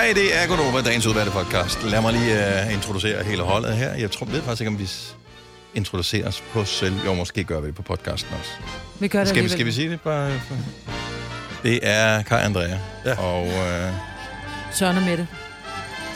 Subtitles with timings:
[0.00, 1.82] Hej, det er Gunova, dagens udvalgte podcast.
[1.84, 2.32] Lad mig lige
[2.66, 3.94] uh, introducere hele holdet her.
[3.94, 5.16] Jeg tror, ved faktisk ikke, om vi s-
[5.74, 6.94] introducerer os på selv.
[7.06, 8.50] Jo, måske gør vi det på podcasten også.
[9.00, 10.32] Vi gør det Skal vi, skal vi sige det bare?
[11.62, 13.18] Det er Kai Andrea, Ja.
[13.18, 13.52] og, uh,
[14.72, 15.26] Søren og Mette.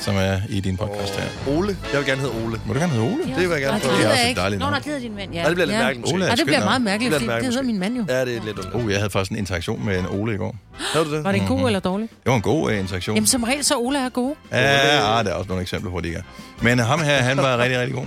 [0.05, 1.29] Som er i din podcast her.
[1.57, 1.77] Ole.
[1.93, 2.61] Jeg vil gerne hedde Ole.
[2.67, 3.23] Må du gerne hedde Ole?
[3.25, 3.93] Det vil jeg gerne Nej, prøve.
[3.93, 4.41] det Det er også jeg et ikke.
[4.41, 5.41] dejligt Nå, nej, det hedder din mand, ja.
[5.43, 5.85] Ja, det bliver lidt Ja.
[5.85, 6.13] mærkeligt.
[6.15, 8.05] Ole er et det bliver meget mærkeligt, Det fordi det hedder min mand jo.
[8.09, 8.75] Ja, det er lidt ondt.
[8.75, 10.57] Oh, jeg havde faktisk en interaktion med en Ole i går.
[10.93, 11.25] Havde du det?
[11.25, 11.67] Var det en god Mhm.
[11.67, 12.09] eller dårlig?
[12.11, 13.17] Det var en god uh, interaktion.
[13.17, 14.35] Jamen som regel, så Ola er gode.
[14.53, 16.23] Ja, ah, der er også nogle eksempler på, det ikke.
[16.63, 18.07] Men ham her, han var rigtig, rigtig god.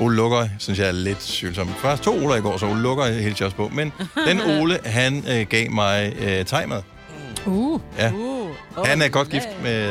[0.00, 1.68] Ole Lukker, synes jeg er lidt tvivlsom.
[1.78, 3.70] Først to Oler i går, så Ole Lukker helt jeg også på.
[3.74, 3.92] Men
[4.26, 6.82] den Ole, han øh, gav mig øh, tegmet.
[7.46, 7.80] Uh.
[7.98, 8.12] Ja.
[8.12, 8.48] Uh,
[8.86, 9.88] Han er godt gift med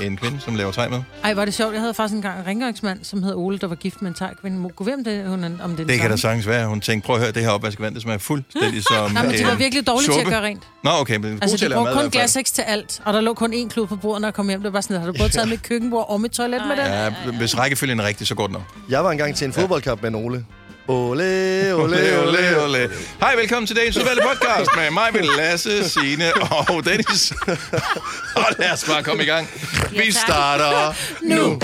[0.00, 1.04] øh, en kvinde, som laver tegmet.
[1.24, 1.72] Ej, var det sjovt.
[1.72, 4.56] Jeg havde faktisk engang en rengøringsmand, som hed Ole, der var gift med en thai-kvinde.
[4.58, 6.66] Må gå om det, hun, er- om det Det kan da sagtens være.
[6.66, 9.44] Hun tænkte, prøv at høre, det her opvaskevand, det smager fuldstændig som Nej, men de
[9.46, 10.30] var virkelig dårlige til at suppe.
[10.30, 10.62] gøre rent.
[10.84, 12.10] Nå, okay, men Altså, til de brugte kun hvert fald.
[12.32, 14.48] glas X til alt, og der lå kun én klud på bordet, når jeg kom
[14.48, 14.60] hjem.
[14.60, 16.86] Det var bare sådan, har du både taget mit køkkenbord og mit toilet med den?
[16.92, 18.62] Ja, hvis rækkefølgen er rigtig, så går den op.
[18.88, 20.44] Jeg var engang til en fodboldkamp med Ole.
[20.88, 22.90] Ole, ole, Ole, ole.
[23.20, 27.32] Hej, velkommen til dagens udvalgte podcast med mig, Lasse, Signe og Dennis.
[28.36, 29.48] Og lad os bare komme i gang.
[29.90, 30.94] Vi starter
[31.34, 31.58] nu.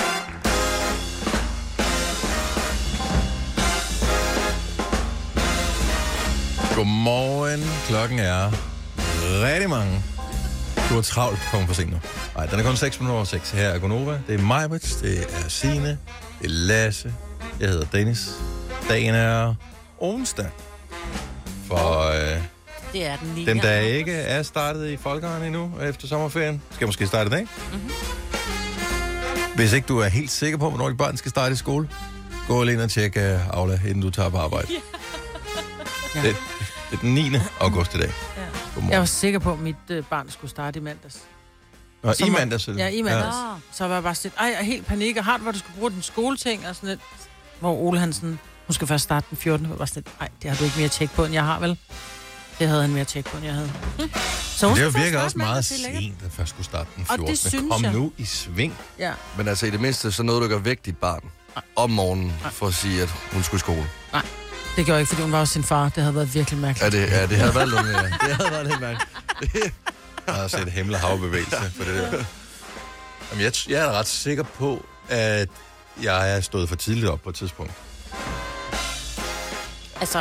[6.74, 7.60] Godmorgen.
[7.88, 8.50] Klokken er
[9.42, 10.02] rigtig mange.
[10.90, 11.96] Du har travlt komme for sent nu.
[12.36, 13.50] Nej, den er kun 6 minutter over 6.
[13.50, 14.18] Her er Gonova.
[14.26, 17.14] Det er Majbrits, det er Signe, det er Lasse.
[17.60, 18.28] Jeg hedder Dennis.
[18.88, 19.54] Dagen er
[19.98, 20.46] onsdag.
[21.66, 22.42] For øh,
[22.92, 23.44] Det er den 9.
[23.46, 27.42] dem, der ikke er startet i folkeren endnu efter sommerferien, skal måske starte i dag.
[27.72, 27.90] Mm-hmm.
[29.56, 31.90] Hvis ikke du er helt sikker på, hvornår dit barn skal starte i skole,
[32.48, 34.68] gå lige ind og tjek uh, Aula, inden du tager på arbejde.
[36.14, 36.22] Ja.
[36.22, 36.36] Det,
[36.90, 37.30] det er den 9.
[37.60, 38.08] august i dag.
[38.36, 38.42] Ja.
[38.74, 38.92] Godmorgen.
[38.92, 41.18] Jeg var sikker på, at mit øh, barn skulle starte i mandags.
[42.02, 42.68] Nå, I som var- mandags?
[42.68, 43.24] Ja, i mandags.
[43.36, 43.54] Ja.
[43.72, 45.58] Så var jeg bare sådan, ej, jeg er helt panik, og har du, hvor du
[45.58, 47.00] skal bruge den skoleting, og sådan lidt.
[47.60, 49.66] Hvor Ole han sådan, hun skal først starte den 14.
[49.70, 51.58] Jeg var sådan lidt, ej, det har du ikke mere tjek på, end jeg har,
[51.60, 51.78] vel?
[52.58, 53.72] Det havde han mere tjek på, end jeg havde.
[54.42, 57.26] Så hun det virker også meget sent, at først skulle starte den Og 14.
[57.26, 57.92] det synes Kom jeg.
[57.92, 58.78] nu i sving.
[58.98, 59.12] Ja.
[59.36, 61.20] Men altså i det mindste, så noget, du gør væk dit barn
[61.76, 63.86] om morgenen, for at sige, at hun skulle i skole.
[64.76, 65.84] Det gjorde jeg ikke, fordi hun var også sin far.
[65.88, 66.94] Det havde været virkelig mærkeligt.
[66.94, 68.02] Ja, det, ja, det havde været lidt mere.
[68.04, 69.74] Det havde været lidt mærkeligt.
[70.26, 72.24] Jeg har set himmel- og havbevægelse for det der.
[73.30, 75.48] Jamen, jeg, jeg er ret sikker på, at
[76.02, 77.72] jeg er stået for tidligt op på et tidspunkt.
[80.00, 80.18] Altså,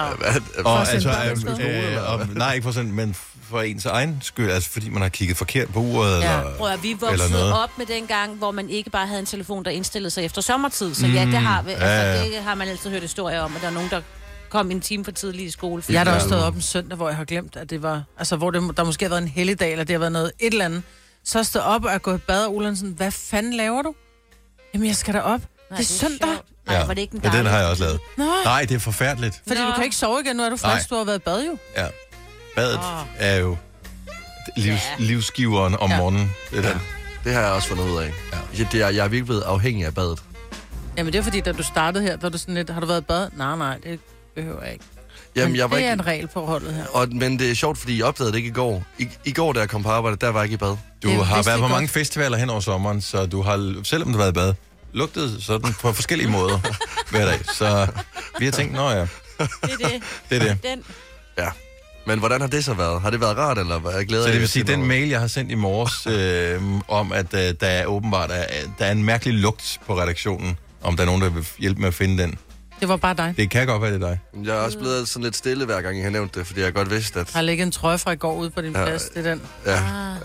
[0.65, 1.93] Og at sende barnet altså, afsted?
[1.95, 3.15] øh, og, nej, ikke for sådan, men
[3.49, 6.39] for ens egen skyld, altså fordi man har kigget forkert på uret, Ja.
[6.39, 7.53] eller, prøv at vi eller voksede noget.
[7.53, 10.41] op med den gang, hvor man ikke bare havde en telefon, der indstillede sig efter
[10.41, 10.93] sommertid.
[10.95, 11.85] Så ja, det har, vi, ja, ja.
[11.85, 14.01] altså, det har man altid hørt historier om, at der er nogen, der
[14.49, 15.81] kom en time for tidligt i skole.
[15.81, 16.29] fordi- Jeg har da også Ja.
[16.29, 18.03] stået op en søndag, hvor jeg har glemt, at det var...
[18.17, 20.51] Altså, hvor det, der måske har været en helligdag, eller det har været noget et
[20.51, 20.83] eller andet.
[21.23, 23.93] Så stod op og er gået i bad, og er sådan, hvad fanden laver du?
[24.73, 25.41] Jamen, jeg skal da op.
[25.69, 26.27] Nej, det er søndag.
[26.27, 26.45] sjovt.
[26.67, 27.99] Nej, var det ikke en ja, den dejlig- har jeg også lavet.
[28.17, 29.41] Nå, Nej, det er forfærdeligt.
[29.47, 29.65] fordi Nå.
[29.67, 30.73] du kan ikke sove igen, nu er du Nej.
[30.75, 31.57] frisk, du har været i bad jo.
[31.77, 31.85] Ja.
[32.55, 32.83] Badet Åh.
[33.17, 33.57] er jo
[34.57, 35.03] livs, Ja.
[35.05, 35.97] livsgiveren om Ja.
[35.97, 36.31] morgenen.
[36.51, 36.69] Det er Ja.
[36.73, 36.81] den.
[37.23, 38.13] Det har jeg også fundet ud af.
[38.33, 38.37] Ja.
[38.57, 38.65] Ja.
[38.71, 40.19] Det er, jeg er virkelig blevet afhængig af badet.
[40.97, 42.85] Jamen, det er fordi, da du startede her, der er du sådan lidt, har du
[42.87, 43.27] været i bad?
[43.37, 43.99] Nej, nej, det
[44.35, 44.85] behøver jeg ikke.
[45.35, 46.01] Jamen, Men jeg var det er ikke...
[46.01, 46.85] en regel på holdet her.
[46.93, 48.83] Og, men det er sjovt, fordi jeg opdagede det ikke i går.
[48.97, 50.67] I, I går, da jeg kom på arbejde, der var jeg ikke i bad.
[50.67, 50.77] Du
[51.09, 51.71] Det har været jeg på godt.
[51.71, 54.53] mange festivaler hen over sommeren, så du har, selvom du har været i bad,
[54.93, 56.59] lugtet sådan på forskellige måder
[57.11, 57.39] hver dag.
[57.53, 57.87] Så
[58.39, 59.07] vi har tænkt, nå ja, Det
[59.39, 60.01] er det.
[60.29, 60.57] det er det.
[60.63, 60.83] Den.
[61.37, 61.49] Ja.
[62.07, 63.01] Men hvordan har det så været?
[63.01, 63.91] Har det været rart, eller hvad?
[63.93, 64.87] Jeg glæder Så det vil sige, den noget.
[64.87, 68.43] mail, jeg har sendt i morges, øh, om at øh, der er åbenbart er,
[68.79, 71.87] der er en mærkelig lugt på redaktionen, om der er nogen, der vil hjælpe med
[71.87, 72.35] at finde den.
[72.79, 73.33] Det var bare dig.
[73.37, 74.19] Det kan godt være, det er dig.
[74.45, 76.73] Jeg er også blevet sådan lidt stille, hver gang I har nævnt det, fordi jeg
[76.73, 78.85] godt vidste, at Der har ligget en trøje fra i går ude på din Ja.
[78.85, 79.03] plads.
[79.03, 79.41] Det er den.
[79.65, 79.73] ja,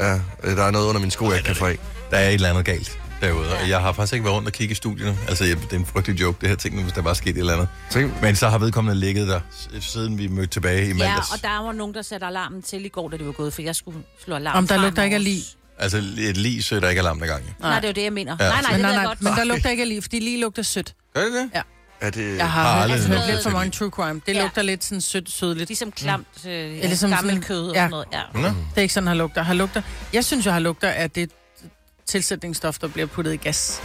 [0.01, 0.21] Ah.
[0.45, 1.79] ja, der er noget under min sko, jeg kan få af.
[2.11, 3.49] Der er et eller andet galt derude.
[3.63, 5.19] Og jeg har faktisk ikke været rundt og kigge i studierne.
[5.29, 7.31] Altså, jeg- det er en frygtelig joke, det her ting, nu, hvis der bare skete
[7.31, 7.69] et eller andet.
[7.91, 9.41] Tænk, Men så har vedkommende ligget der,
[9.81, 11.31] siden vi mødte tilbage i Ja, mandags.
[11.33, 13.63] og der var nogen, der satte alarmen til i går, da det var gået, for
[13.63, 15.35] jeg skulle slå alarm Om der lugter ikke af morges.
[15.35, 15.43] lig.
[15.79, 17.53] Altså, et lig, så er der ikke alarm der gang i.
[17.61, 18.37] Nej, det er jo det, jeg mener.
[18.41, 18.49] Ja.
[18.49, 19.23] Nej, nej, Men, det nej, ved jeg nej, godt.
[19.23, 20.95] men der lugter ikke af lige, fordi lige lugter sødt.
[21.15, 21.63] Gør det det?
[22.01, 22.37] er det...
[22.37, 24.21] Jeg har, har aldrig hørt lidt for mange true crime.
[24.27, 24.43] Det Ja.
[24.43, 25.69] lugter lidt sådan sødt, sødligt.
[25.69, 27.81] Ligesom klamt, øh, ja, ligesom gammel sådan- kød og ja.
[27.81, 28.07] sådan noget.
[28.13, 28.41] Ja.
[28.41, 28.49] Nå.
[28.49, 29.43] Det er ikke sådan, har lugter.
[29.43, 29.83] Har lugter.
[30.13, 31.31] Jeg synes, jeg har lugter af det
[32.13, 33.81] tilsætningsstof, der bliver puttet i gas.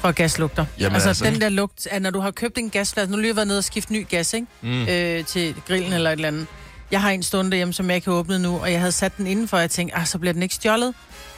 [0.00, 0.64] For gaslugter.
[0.78, 3.36] Jamen altså, altså- den der lugt, at når du har købt en gasflaske, nu lige
[3.36, 4.46] været nede og skifte ny gas, ikke?
[4.62, 4.82] Mm.
[4.88, 6.46] Øh, til grillen eller et eller andet.
[6.90, 9.16] Jeg har en stående derhjemme, som jeg ikke har åbnet nu, og jeg havde sat
[9.16, 10.94] den indenfor, og jeg tænkte, ah, så bliver den ikke stjålet,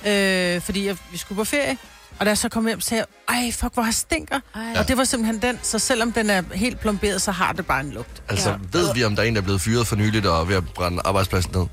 [0.06, 1.76] øh, fordi jeg, vi skulle på ferie.
[2.19, 4.40] Og da jeg så kom hjem, så sagde jeg, ej, fuck, hvor har stinker.
[4.55, 4.62] Ej.
[4.76, 7.81] Og det var simpelthen den, så selvom den er helt plomberet, så har det bare
[7.81, 8.23] en lugt.
[8.29, 8.56] Altså, Ja.
[8.73, 10.56] ved vi, om der er en, der er blevet fyret for nyligt og er ved
[10.56, 11.67] at brænde arbejdspladsen ned?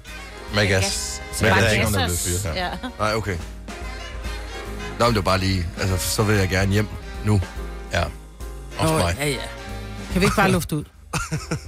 [0.56, 1.22] Med gas.
[1.40, 2.66] Der er ikke nogen, der gas er blevet fyret og- her.
[2.66, 2.90] Ja.
[3.00, 3.38] Nej, okay.
[5.00, 6.88] Nå, men det var bare lige, altså, så vil jeg gerne hjem
[7.26, 7.42] nu.
[7.94, 8.04] Ja.
[8.78, 9.16] Også Nå, mig.
[9.20, 9.38] ja, ja.
[10.12, 10.84] Kan vi ikke bare lufte ud?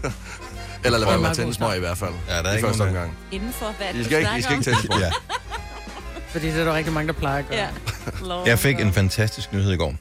[0.86, 2.14] Eller lad være med at tænde smøg i hvert fald.
[2.30, 3.18] Ja, der er I ikke første nogen, omgang.
[3.32, 5.00] Indenfor, hvad er det, I skal ikke, I skal ikke tænde smøg.
[5.06, 5.12] Ja.
[6.32, 7.60] Fordi det er der rigtig mange, der plejer at gøre.
[7.60, 7.68] Ja.
[8.22, 9.96] Lord Jeg fik en fantastisk nyhed i går.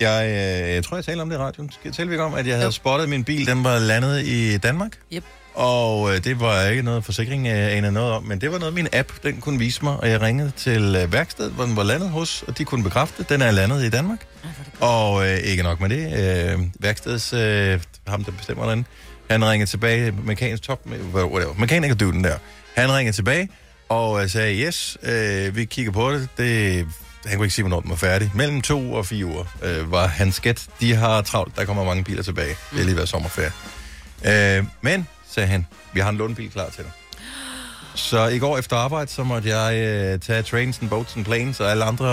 [0.00, 1.70] Jeg, øh, jeg tror, jeg talte om det i radioen.
[1.70, 2.70] Skal jeg tale ikke om, at jeg havde Jo.
[2.70, 4.98] spottet min bil, den var landet i Danmark?
[5.12, 5.24] Yep.
[5.56, 8.74] Og øh, det var ikke noget forsikring, jeg anede noget om, men det var noget,
[8.74, 11.82] min app, den kunne vise mig, og jeg ringede til øh, værkstedet, hvor den var
[11.82, 14.26] landet hos, og de kunne bekræfte, den er landet i Danmark.
[14.80, 16.04] Og øh, ikke nok med det,
[16.52, 18.84] øh, værksteds, øh, ham der bestemmer derinde,
[19.30, 20.80] han ringede tilbage, mekanisk top,
[21.14, 22.36] whatever, mekaniker den der,
[22.74, 23.48] han ringede tilbage
[23.88, 26.86] og øh, sagde, yes, øh, vi kigger på det, det
[27.26, 28.30] han kunne ikke sige, hvornår den var færdig.
[28.34, 30.66] Mellem to og fire uger øh, var hans gæt.
[30.80, 32.56] De har travlt, der kommer mange biler tilbage.
[32.72, 33.52] Det er lige været sommerferie.
[34.24, 36.92] Øh, men, sagde han, vi har en lånebil klar til dig.
[37.94, 41.60] Så i går efter arbejde, så måtte jeg øh, tage trains and boats and planes
[41.60, 42.06] og alle andre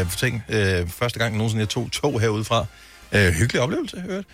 [0.00, 0.44] øh, ting.
[0.48, 2.66] Øh, første gang nogensinde, jeg tog tog herudefra.
[3.12, 4.26] Øh, hyggelig oplevelse, jeg hørte.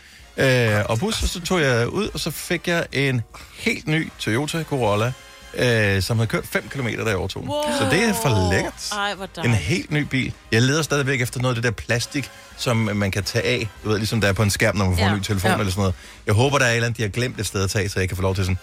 [0.78, 3.22] Øh, og bus, og så tog jeg ud, og så fik jeg en
[3.58, 5.12] helt ny Toyota Corolla,
[5.58, 7.42] øh, som havde kørt 5 km, da jeg overtog.
[7.48, 7.62] Wow.
[7.78, 8.90] Så det er for lækkert.
[8.92, 10.32] Ej, hvor En helt ny bil.
[10.52, 13.68] Jeg leder stadigvæk efter noget af det der plastik, som man kan tage af.
[13.84, 15.10] Du ved, ligesom der er på en skærm, når man får Ja.
[15.10, 15.56] en ny telefon Ja.
[15.58, 15.94] eller sådan noget.
[16.26, 17.98] Jeg håber, der er et eller andet, de har glemt et sted at tage, så
[18.00, 18.58] jeg kan få lov til sådan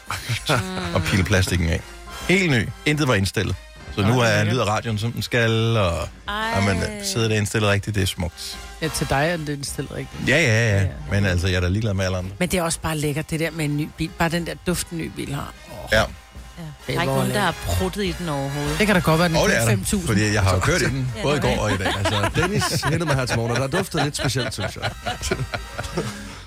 [0.50, 0.96] Mm.
[0.96, 1.82] at pille plastikken af.
[2.30, 2.68] Helt ny.
[2.86, 3.56] Intet var indstillet.
[3.96, 4.48] Så nu er lækkert.
[4.54, 6.36] lyder radioen, som den skal, og Ej.
[6.56, 7.96] jamen, sidder der indstillet rigtigt.
[7.96, 8.58] Det er smukt.
[8.82, 10.30] Ja, til dig er det indstillet rigtigt.
[10.30, 10.82] Ja, ja, ja.
[10.82, 10.88] Ja.
[11.12, 12.32] Men altså, jeg er da ligeglad med alle andre.
[12.40, 14.10] Men det er også bare lækkert, det der med en ny bil.
[14.18, 15.54] Bare den der duft, en ny bil har.
[15.72, 16.04] Oh, Ja,
[16.58, 16.64] Ja.
[16.64, 18.80] Det Der er ikke nogen, der har pruttet i den overhovedet.
[18.80, 19.76] Det kan da godt være, den det er er der.
[19.76, 20.08] 5.000.
[20.08, 21.94] Fordi jeg har jo kørt i den, Ja, både i det går og i dag.
[21.98, 24.92] Altså, Dennis hættede mig her til morgen, og der duftede lidt specielt, synes jeg.
[25.16, 25.38] Det,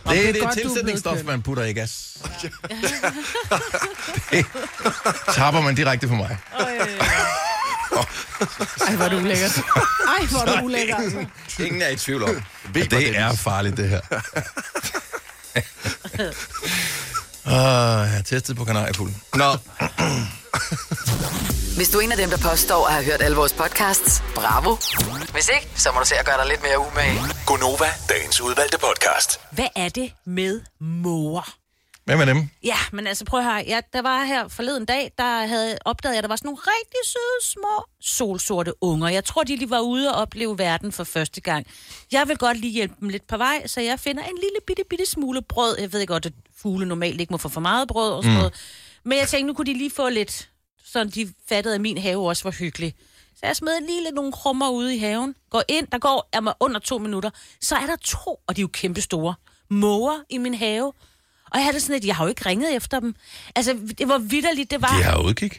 [0.09, 2.13] det er det du er tilsætningsstof, man putter i gas.
[4.31, 4.47] det
[5.35, 6.39] tapper man direkte for mig.
[8.87, 9.61] Ej, hvor er det ulækkert.
[10.19, 10.99] Ej, hvor er det ulækkert.
[11.01, 11.25] altså.
[11.59, 12.43] Ingen er i tvivl om,
[12.75, 14.01] det er farligt, det her.
[17.47, 19.11] Uh, jeg har testet på kanariefugl.
[19.35, 19.51] Nå,
[21.77, 24.77] Hvis du er en af dem, der påstår at have hørt alle vores podcasts, bravo.
[25.33, 27.21] Hvis ikke, så må du se at gøre dig lidt mere umage.
[27.47, 29.41] Gonova, dagens udvalgte podcast.
[29.51, 31.66] Hvad er det med måger?
[32.07, 32.49] Hvem er dem?
[32.65, 33.65] Ja, men altså prøv at høre.
[33.67, 36.61] Jeg, der var her forleden dag, der havde opdaget jeg, at der var sådan nogle
[36.63, 39.09] rigtig søde, små, solsorte unger.
[39.09, 41.67] Jeg tror, de lige var ude og opleve verden for første gang.
[42.13, 44.83] Jeg vil godt lige hjælpe dem lidt på vej, så jeg finder en lille bitte,
[44.91, 45.77] bitte smule brød.
[45.79, 48.39] Jeg ved godt, at fugle normalt ikke må få for meget brød og sådan mm.
[48.39, 48.55] noget.
[49.05, 50.51] Men jeg tænkte, nu kunne de lige få lidt,
[50.85, 52.95] sådan de fattede, at min have også var hyggelig.
[53.35, 55.35] Så jeg smed lige lidt nogle krummer ude i haven.
[55.51, 57.31] Går ind, der går er mig under to minutter.
[57.61, 59.35] Så er der to, og de er jo kæmpe store,
[59.71, 60.93] måger i min have.
[61.51, 63.15] Og jeg havde det sådan, at jeg har jo ikke ringet efter dem.
[63.57, 64.97] Altså, det var vidderligt, det var...
[64.99, 65.51] De har udkig.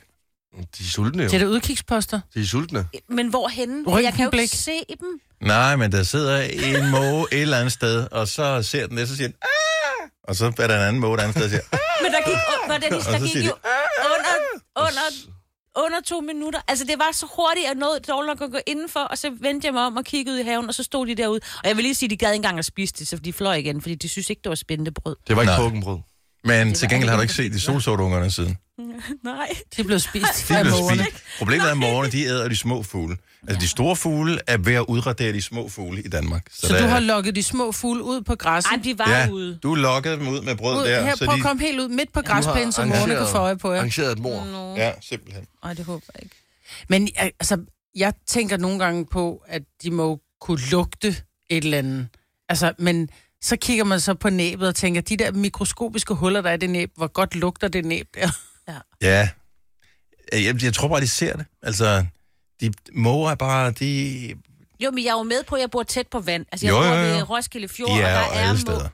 [0.57, 1.29] De er sultne jo.
[1.29, 2.19] Det er der udkigsposter.
[2.33, 2.87] De er sultne.
[3.09, 3.83] Men hvorhenne?
[3.87, 5.19] Ryggen Jeg kan jo ikke se dem.
[5.41, 9.07] Nej, men der sidder en måge et eller andet sted, og så ser den det,
[9.09, 10.09] så siger den, ah!
[10.23, 11.79] Og så er der en anden måge et andet sted, og siger, ah!
[12.03, 12.37] Men der gik,
[12.67, 13.53] var det, der gik jo
[14.13, 14.35] under,
[14.75, 15.36] under,
[15.85, 16.59] under to minutter.
[16.68, 19.29] Altså, det var så hurtigt, at jeg nåede dårligt nok at gå indenfor, og så
[19.39, 21.39] vendte jeg mig om og kiggede ud i haven, og så stod de derude.
[21.63, 23.33] Og jeg vil lige sige, at de gad ikke engang at spise det, så de
[23.33, 25.15] fløj igen, fordi de synes ikke, det var spændende brød.
[25.27, 25.97] Det var ikke Nej.
[26.47, 28.57] Men til gengæld har du ikke set de solsortungerne siden.
[29.23, 29.47] Nej.
[29.77, 31.23] De blev spist De blev spist.
[31.37, 33.18] Problemet er, at mågerne, de æder de små fugle.
[33.47, 36.45] Altså, de store fugle er ved at udradere de små fugle i Danmark.
[36.54, 38.71] Så der du har lukket de små fugle ud på græsset?
[38.71, 39.59] Ej, de var Ja, ude.
[39.63, 41.04] du lokkede dem ud med brød Ud, der.
[41.04, 41.39] her, så prøv de...
[41.39, 43.77] at komme helt ud midt på græsplænen, så mågerne kan få øje på jer.
[43.80, 44.73] Arrangeret et mor.
[44.77, 45.45] Ja, simpelthen.
[45.63, 46.35] Nej, det håber jeg ikke.
[46.89, 47.57] Men altså,
[47.95, 51.07] jeg tænker nogle gange på, at de må kunne lugte
[51.49, 52.07] et eller andet.
[52.49, 53.09] Altså, men
[53.41, 56.57] så kigger man så på næbet og tænker, de der mikroskopiske huller, der er i
[56.57, 58.29] det næb, hvor godt lugter det næb der?
[59.01, 59.29] Ja.
[60.31, 61.45] Jeg, jeg tror bare, de ser det.
[61.61, 62.06] Altså,
[62.61, 64.35] de måger er bare, de,
[64.79, 66.45] Jo, men jeg er jo med på, at jeg bor tæt på vand.
[66.51, 67.15] Altså, jeg Jo, bor jo, jo.
[67.15, 68.89] ved Roskilde Fjord, de og er der jo er alle må-.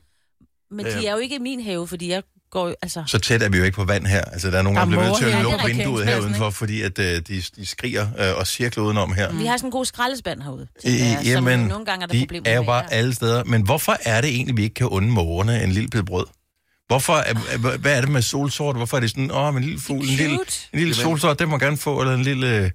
[0.72, 2.24] Men de er jo ikke i min have, fordi jeg
[2.54, 3.04] går jo, altså...
[3.08, 4.22] Så tæt er vi jo ikke på vand her.
[4.22, 6.06] Altså, der er nogen, Der der er bliver nødt til at her lukke på vinduet
[6.06, 9.34] her udenfor, fordi at, øh, de, de skriger øh, og cirkler udenom her.
[9.34, 10.68] Vi har sådan en god skraldespand herude.
[10.84, 12.96] I, tænker jeg, som jamen, nogle gange er der de problemer er jo bare ja.
[12.96, 13.44] alle steder.
[13.44, 16.26] Men hvorfor er det egentlig, vi ikke kan unde mågerne en lille bid brød?
[16.88, 17.34] Hvorfor, er,
[17.78, 18.76] hvad er det med solsort?
[18.76, 20.40] Hvorfor er det sådan, åh, oh, en lille fugl, en lille,
[20.74, 22.72] en lille solsort, det må gerne få, eller en lille øh,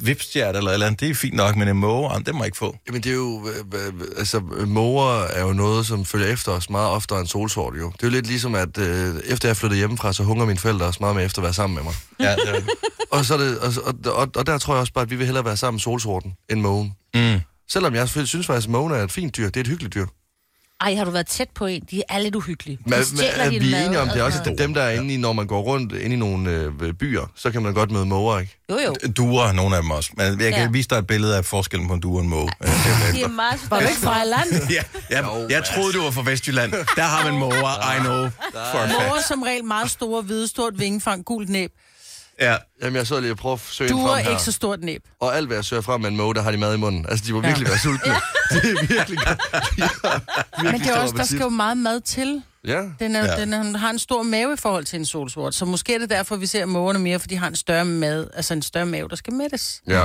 [0.00, 1.00] vipstjert, eller, eller andet.
[1.00, 2.76] det er fint nok, men en måge, ah, det må jeg ikke få.
[2.86, 3.48] Jamen det er jo,
[4.18, 7.92] altså måger er jo noget, som følger efter os meget oftere end solsort jo.
[7.92, 10.86] Det er jo lidt ligesom, at øh, efter jeg flyttede hjemmefra, så hungrer mine forældre
[10.86, 11.94] også meget mere efter at være sammen med mig.
[12.20, 12.60] Ja, det er,
[13.10, 15.16] Og, så er det, og, og, og, og der tror jeg også bare, at vi
[15.16, 16.92] vil hellere være sammen med solsorten end mågen.
[17.14, 17.40] mm.
[17.70, 19.46] Selvom jeg synes faktisk, at mågen er et fint dyr.
[19.46, 20.06] Det er et hyggeligt dyr.
[20.80, 21.82] Ej, har du været tæt på en?
[21.90, 22.76] De er lidt uhyggelige.
[22.76, 25.16] De Men, men, er vi enige om, det er også dem, der er inde i,
[25.16, 28.38] når man går rundt inde i nogle øh, byer, så kan man godt møde måger,
[28.38, 28.56] ikke?
[28.70, 28.94] Jo, jo.
[29.16, 30.10] Duer, nogle af dem også.
[30.16, 30.68] Men jeg kan Ja.
[30.70, 32.50] vise dig et billede af forskellen på en due og en måge.
[32.62, 32.66] Ja.
[33.14, 34.48] De er meget Var du ikke fra land?
[34.76, 36.72] Ja, jeg, jeg troede, du var fra Vestjylland.
[36.96, 38.28] Der har man måger, I know.
[38.72, 41.72] For a Måger som regel meget store, hvide, stort vingefang, gult næb.
[42.40, 42.56] Ja.
[42.82, 44.30] Jamen, jeg så lige at prøve at søge Duer frem her.
[44.30, 45.02] ikke så stort næb.
[45.20, 47.06] Og alt, hvad jeg søger frem med en måge, der har de mad i munden.
[47.08, 48.12] Altså, de må virkelig være sultne.
[48.52, 49.38] det er virkelig godt.
[49.76, 51.26] De har virkelig Men det er stor også, der appetit.
[51.28, 52.42] skal jo meget mad til.
[52.66, 52.82] Ja.
[53.00, 53.32] Den, er, Ja.
[53.32, 53.40] ja.
[53.40, 56.10] den er, har en stor mave i forhold til en solsort, så måske er det
[56.10, 59.08] derfor, vi ser mågerne mere, for de har en større mad, altså en større mave,
[59.08, 59.82] der skal mættes.
[59.88, 60.02] Ja.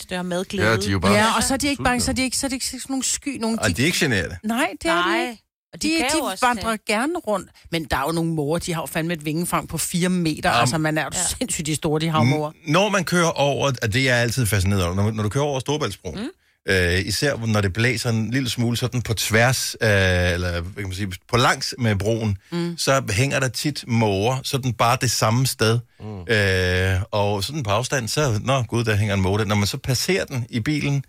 [0.00, 0.68] Større madglæde.
[0.68, 1.12] ja, de er jo bare...
[1.12, 2.66] Ja, og så er de ikke bange, så er de ikke, så er de ikke
[2.66, 3.58] sådan nogle sky, nogen.
[3.60, 4.36] Og de er ikke generede.
[4.42, 5.20] Nej, det er de Nej.
[5.30, 5.42] ikke.
[5.72, 7.50] Og De, kan de, jo de også vandrer tage- gerne rundt.
[7.70, 10.48] Men der er jo nogle måger, de har jo fandme et vingefang på 4 meter.
[10.48, 10.60] Jamen.
[10.60, 11.18] altså, man er jo ja.
[11.38, 12.50] sindssygt de store, de har måger.
[12.66, 15.44] Når man kører over, og det er jeg altid fascineret over, når, når du kører
[15.44, 16.72] over Storbæltsbroen, mm.
[16.72, 19.88] øh, især når det blæser en lille smule sådan på tværs, øh,
[20.32, 22.74] eller hvad kan man sige, på langs med broen, mm.
[22.78, 25.78] så hænger der tit måger, sådan bare det samme sted.
[26.00, 26.20] Mm.
[26.34, 29.44] Øh, og sådan på afstand, så, nå gud, der hænger en måge der.
[29.44, 31.04] Når man så passerer den i bilen,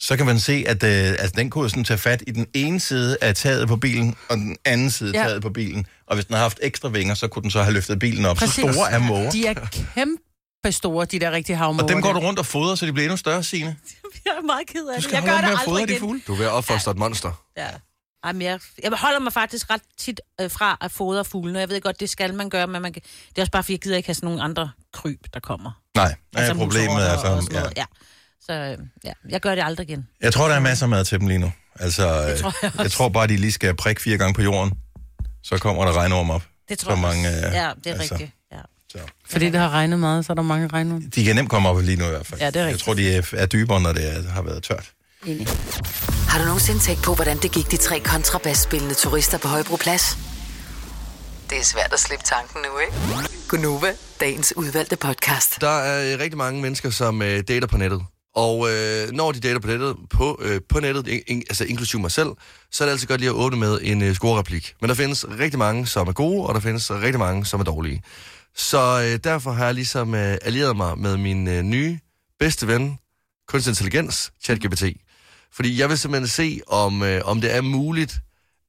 [0.00, 2.46] så kan man se, at øh, altså, den kunne jo sådan tage fat i den
[2.54, 5.28] ene side af taget på bilen, og den anden side af Ja.
[5.28, 5.86] taget på bilen.
[6.06, 8.36] Og hvis den har haft ekstra vinger, så kunne den så have løftet bilen op.
[8.36, 8.54] Præcis.
[8.54, 9.30] Så store er måger.
[9.30, 9.54] De er
[9.94, 11.82] kæmpe store, de der rigtige havmåger.
[11.82, 13.76] Og dem går du rundt og fodrer, så de bliver endnu større, Signe.
[14.24, 15.04] Jeg er meget ked af Du det.
[15.04, 16.00] skal Jeg holde gør det fodre aldrig de igen.
[16.00, 16.20] fugle.
[16.26, 17.44] Du er ved at opfostre et monster.
[17.56, 17.66] Ja.
[18.26, 21.58] Jamen, jeg, jeg holder mig faktisk ret tit øh, fra at fodre fuglene.
[21.58, 23.72] Jeg ved godt, det skal man gøre, men man kan, det er også bare, fordi
[23.72, 25.70] jeg gider ikke have sådan nogle andre kryb, der kommer.
[25.96, 27.46] Nej, altså, problemet er muserotter og så...
[27.46, 27.60] sådan Ja.
[27.60, 27.76] noget.
[27.76, 27.84] Ja.
[28.46, 30.06] Så øh, ja, jeg gør det aldrig igen.
[30.20, 31.52] Jeg tror, der er masser af mad til dem lige nu.
[31.80, 34.42] Altså, jeg tror jeg jeg, jeg tror bare, de lige skal prikke fire gange på
[34.42, 34.72] jorden.
[35.42, 36.42] Så kommer der regnorm op.
[36.68, 37.46] Det tror Så jeg mange, også.
[37.46, 38.14] øh, Ja, det er altså.
[38.14, 38.30] rigtigt.
[38.52, 38.58] Ja.
[38.92, 38.98] Så.
[39.30, 41.00] Fordi det har regnet meget, så er der mange regner.
[41.14, 42.40] De kan nemt komme op lige nu i hvert fald.
[42.40, 42.84] Ja, det er Jeg rigtigt.
[42.84, 44.90] tror, de er, er dybere, når det er, har været tørt.
[45.26, 45.46] Enig.
[46.28, 50.18] Har du nogensinde tænkt på, hvordan det gik de tre kontrabasspillende turister på Højbroplads?
[51.50, 53.28] Det er svært at slippe tanken nu, ikke?
[53.48, 55.60] Gunova, dagens udvalgte podcast.
[55.60, 58.02] Der er øh, rigtig mange mennesker, som øh, dater på nettet.
[58.34, 62.02] Og øh, når de dater på nettet, på, øh, på nettet in, in, altså inklusive
[62.02, 62.28] mig selv,
[62.70, 64.74] så er det altid godt lige at åbne med en øh, scorereplik.
[64.80, 67.64] Men der findes rigtig mange, som er gode, og der findes rigtig mange, som er
[67.64, 68.02] dårlige.
[68.54, 71.98] Så øh, derfor har jeg ligesom øh, allieret mig med min øh, nye
[72.38, 72.98] bedste ven,
[73.48, 74.84] kunstig intelligens, ChatGPT.
[75.52, 78.20] Fordi jeg vil simpelthen se, om, øh, om det er muligt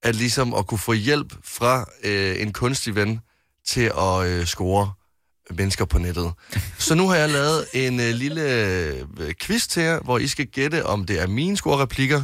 [0.03, 3.20] at ligesom at kunne få hjælp fra øh, en kunstig ven
[3.68, 4.94] til at øh, score
[5.58, 6.31] mennesker på nettet.
[6.77, 8.93] Så nu har jeg lavet en øh, lille øh,
[9.41, 12.22] quiz til jer, hvor I skal gætte, om det er mine scorereplikker,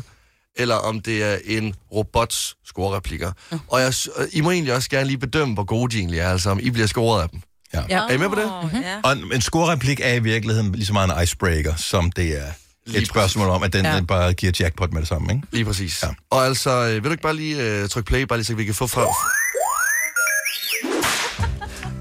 [0.56, 3.32] eller om det er en robots scorereplikker.
[3.68, 6.30] Og jeg, og I må egentlig også gerne lige bedømme, hvor gode de egentlig er,
[6.32, 7.42] altså om I bliver scoret af dem.
[7.74, 7.84] Ja.
[7.90, 7.98] Ja.
[7.98, 8.46] Er I med på det?
[8.64, 9.00] Åh, ja.
[9.04, 12.52] Og en, en scorereplik er i virkeligheden lige så meget en icebreaker, som det er
[12.86, 13.96] Lige et spørgsmål om, at den, Ja.
[13.96, 15.48] den bare giver jackpot med det samme, ikke?
[15.52, 16.04] Lige præcis.
[16.04, 16.08] Ja.
[16.08, 16.14] Ja.
[16.30, 18.66] Og altså, øh, vil du ikke bare lige øh, trykke play, bare lige så vi
[18.66, 19.02] kan få fra...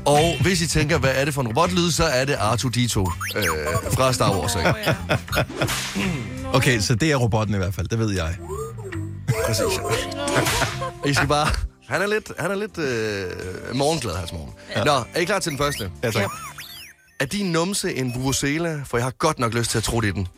[0.07, 2.99] Og hvis I tænker, hvad er det for en robotlyd, så er det R2-D2
[3.37, 3.45] øh,
[3.93, 4.55] fra Star Wars.
[4.57, 4.97] Ikke?
[6.53, 8.37] Okay, så det er robotten i hvert fald, det ved jeg.
[9.47, 9.81] Præcis.
[11.07, 11.49] I skal bare...
[11.89, 14.53] Han er lidt, han er lidt øh, morgenglad her til morgen.
[14.77, 14.85] Ja.
[14.85, 15.91] Nå, er I klar til den første?
[16.03, 16.31] Ja, tak.
[17.21, 18.81] Er din numse en vuvuzela?
[18.85, 20.29] For jeg har godt nok lyst til at tro det er den.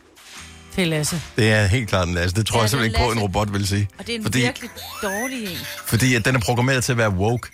[0.75, 1.21] Det er Lasse.
[1.37, 2.35] Det er helt klart en Lasse.
[2.35, 3.89] Det tror Ja, jeg simpelthen ikke på, en robot vil sige.
[3.99, 4.69] Og det er en fordi, virkelig
[5.03, 5.57] dårlig en.
[5.85, 7.49] fordi at den er programmeret til at være woke,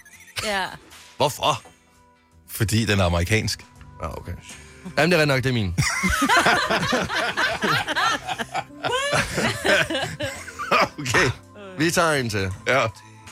[0.46, 0.64] Ja.
[1.18, 1.62] Hvorfor?
[2.56, 3.66] Fordi den er amerikansk.
[4.04, 4.32] Ja, okay.
[4.98, 5.76] Jamen, det er nok, det er min.
[11.00, 11.30] Okay.
[11.78, 12.52] Vi tager en til.
[12.68, 12.88] Ja.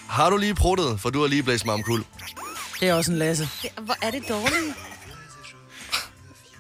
[0.10, 2.04] Har du lige pruttet, for du har lige blæst mig om kul?
[2.80, 3.50] Det er også en Lasse.
[3.62, 4.76] Det, hvor er det dårligt?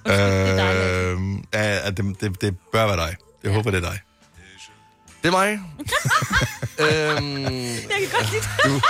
[0.07, 3.15] Øh, ja, det, det, det bør være dig.
[3.43, 3.99] Jeg håber, det er dig.
[5.23, 5.51] Det er mig.
[6.79, 8.43] øhm, Jeg kan godt lide
[8.75, 8.83] det.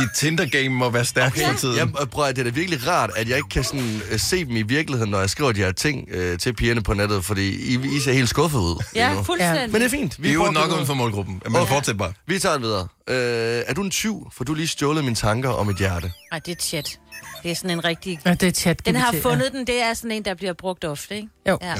[0.00, 1.76] Dit Tinder-game må være stærkt for tiden.
[1.76, 4.44] jeg, prøv at, det er da virkelig rart, at jeg ikke kan sådan, øh, se
[4.44, 7.74] dem i virkeligheden, når jeg skriver de her ting øh, til pigerne på nettet, fordi
[7.74, 8.84] I, I ser helt skuffet ud.
[8.94, 9.22] Ja, nu.
[9.22, 9.72] fuldstændig.
[9.72, 10.22] Men det er fint.
[10.22, 11.42] Vi er jo nok uden for målgruppen.
[11.44, 11.72] Men Okay.
[11.72, 12.12] fortsæt bare.
[12.26, 12.88] Vi tager det videre.
[13.08, 16.12] Øh, er du en tyv, for du lige stjålet mine tanker om et hjerte?
[16.32, 16.98] Nej, det er chat.
[17.42, 18.20] Det er sådan en rigtig...
[18.24, 18.86] Ja, det er chat.
[18.86, 21.28] Den har fundet den, det er sådan en, der bliver brugt ofte, ikke?
[21.48, 21.58] Jo.
[21.62, 21.74] Ja.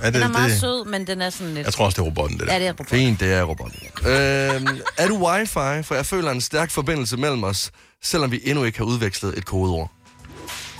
[0.00, 0.04] Ja.
[0.06, 1.64] Ja, Den er meget det, sød, men den er sådan lidt...
[1.66, 2.52] jeg tror også, det er robotten, det der.
[2.52, 2.88] Ja, det er robot.
[2.90, 3.80] Fint, det er robotten.
[4.06, 5.82] øh, er du wifi?
[5.86, 7.70] For jeg føler en stærk forbindelse mellem os,
[8.02, 9.90] selvom vi endnu ikke har udvekslet et kodeord.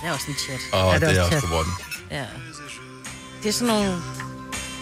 [0.01, 0.59] Det er også en chat.
[0.71, 1.51] Og Ja, det er det er også også chat.
[1.51, 1.73] robotten.
[2.11, 2.23] Ja.
[3.43, 3.95] Det er sådan nogle...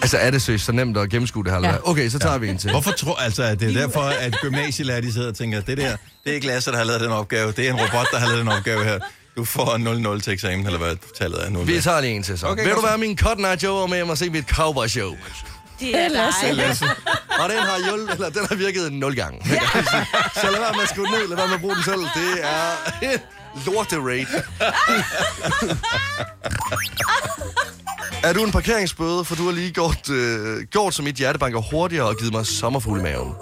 [0.01, 1.59] Altså, er det seriøst så nemt at gennemskue det her?
[1.59, 1.69] Ja.
[1.71, 1.89] Ja.
[1.89, 2.71] Okay, så tager vi en til.
[2.71, 5.95] Hvorfor tror altså, at det er derfor, at gymnasielærer, de sidder og tænker, det der,
[6.23, 7.51] det er ikke Lasse, der har lavet den opgave.
[7.51, 8.99] Det er en robot, der har lavet den opgave her.
[9.37, 11.59] Du får 0-0 til eksamen, eller hvad tallet er nu.
[11.59, 12.47] Vi tager lige en til så.
[12.47, 14.87] Okay, Vil du være min Cotton Eye Joe og med hjem og se mit cowboy
[14.87, 15.15] show?
[15.79, 16.53] Det er Det er.
[16.53, 16.85] Lasse.
[17.39, 19.41] Og den har, hjulpet, eller, den har virket 0 gange.
[19.49, 19.59] Ja.
[20.41, 21.99] Så lad være med at skrive ned, lad være med at bruge den selv.
[21.99, 23.17] Det er
[23.65, 24.25] lorte raid.
[28.27, 32.05] er du en parkeringsbøde, for du har lige gjort, øh, gjort som mit hjertebanker hurtigere
[32.07, 33.33] og givet mig sommerfugl i maven?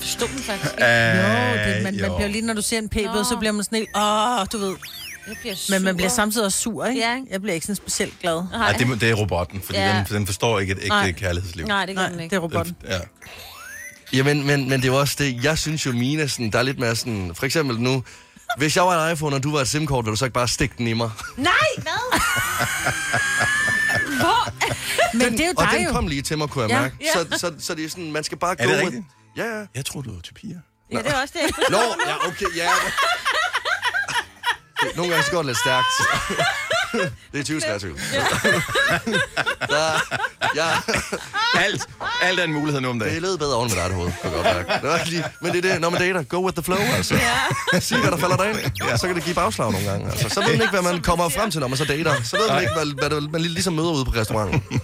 [0.00, 0.84] Jeg forstod den faktisk ikke.
[0.84, 3.78] Jo, det, man, man bliver lige, når du ser en p-bøde, så bliver man sådan
[3.78, 4.76] helt, åh, du ved.
[5.28, 7.00] Jeg bliver Men man bliver samtidig også sur, ikke?
[7.00, 7.18] Ja.
[7.30, 8.42] Jeg bliver ikke sådan specielt glad.
[8.52, 10.04] Ja, det, det er robotten, fordi Ja.
[10.08, 11.12] den, den forstår ikke et ægte Nej.
[11.12, 11.66] kærlighedsliv.
[11.66, 12.36] Nej, det Nej, den det ikke.
[12.36, 12.76] er robotten.
[12.88, 12.98] Ja.
[14.12, 16.58] Ja, men, men, men det er jo også det, jeg synes jo, mine sådan, der
[16.58, 18.04] er lidt mere sådan, for eksempel nu,
[18.58, 20.48] hvis jeg var en iPhone, og du var et SIM-kort, vil du så ikke bare
[20.48, 21.10] stikke den i mig?
[21.36, 22.20] Nej, hvad?
[24.20, 24.52] Hvor?
[25.14, 25.92] Men det er jo Og dig den jo.
[25.92, 26.80] kom lige til mig, kunne jeg Ja.
[26.80, 26.94] mærke.
[27.32, 28.72] Så, så, så det er sådan, man skal bare Er gå...
[28.72, 29.04] det rigtigt?
[29.36, 29.66] Ja, ja.
[29.74, 30.58] Jeg tror du var til piger.
[30.92, 31.70] Ja, det er også det.
[31.70, 32.70] Nå, ja, okay, ja.
[34.96, 35.86] Nogle gange så går det lidt stærkt.
[37.32, 37.96] Det er 2023.
[39.68, 40.00] Der,
[40.56, 40.68] ja,
[41.54, 41.82] Alt,
[42.22, 43.22] alt er en mulighed nu om det dagen.
[43.22, 44.12] lød bedre oven med dig, det hoved.
[44.22, 44.72] Kan godt mærke.
[44.72, 46.78] Det var ikke lige, men det er det, når man dater, go with the flow,
[46.78, 47.14] altså.
[47.72, 47.80] Ja.
[47.80, 48.58] Sig, hvad der falder dig ind.
[48.84, 48.96] Ja.
[48.96, 50.10] Så kan det give bagslag nogle gange.
[50.10, 52.22] Altså, så ved man ikke, hvad man kommer frem til, når man så dater.
[52.22, 54.80] Så ved man ikke, hvad, hvad det- man ligesom møder ude på restauranten.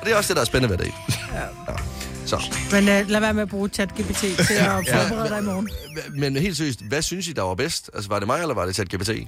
[0.00, 0.96] Og det er også det, der er spændende ved date.
[1.34, 1.72] Ja.
[2.26, 2.42] Så.
[2.72, 5.68] Men uh, lad være med at bruge ChatGPT til at forberede dig i morgen.
[6.16, 7.90] Men helt seriøst, hvad synes I, der var bedst?
[7.94, 9.08] Altså, var det mig, eller var det ChatGPT?
[9.10, 9.18] Øh,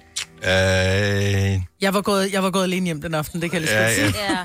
[1.81, 3.85] Jeg var gået, jeg var gået alene hjem den aften, det kan jeg lige ja,
[3.85, 4.25] godt sige.
[4.29, 4.33] ja.
[4.33, 4.45] Ja.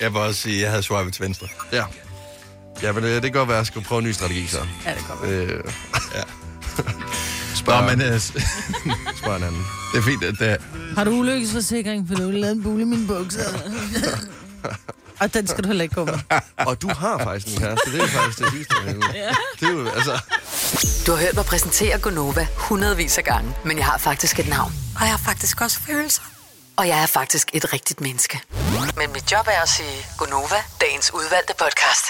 [0.00, 1.46] Jeg vil også sige, at jeg havde swipet til venstre.
[1.72, 1.84] Ja.
[2.82, 4.58] Ja, men det, det kan godt være, at jeg skulle prøve en ny strategi, så.
[4.86, 5.34] Ja, det kommer.
[5.42, 5.48] Øh,
[6.14, 6.22] Ja.
[7.54, 8.20] spørg, Nå, men øh,
[9.20, 9.64] spørg en anden.
[9.92, 10.56] det er fint, at det,
[10.96, 13.40] Har du ulykkesforsikring, for du har lavet en bule i mine bukser?
[15.20, 16.18] Og den skal du heller ikke gå med.
[16.68, 17.92] Og du har faktisk en kæreste.
[17.92, 18.74] Det er faktisk det sidste.
[19.14, 19.28] Ja.
[19.60, 20.20] Det er jo, altså...
[21.06, 24.72] Du har hørt mig præsentere Gonova hundredvis af gange, men jeg har faktisk et navn.
[24.96, 26.22] Og jeg har faktisk også følelser.
[26.76, 28.40] Og jeg er faktisk et rigtigt menneske.
[28.96, 32.04] Men mit job er at sige Gonova, dagens udvalgte podcast.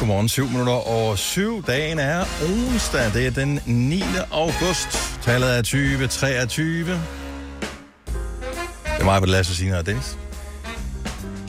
[0.00, 1.62] Godmorgen, 7 minutter over 7.
[1.66, 3.12] Dagen er onsdag.
[3.14, 4.02] Det er den 9.
[4.30, 4.88] august.
[5.22, 6.86] Tallet er 2023.
[6.90, 7.00] Det
[9.00, 10.18] er mig, Lasse, Signe og Dennis.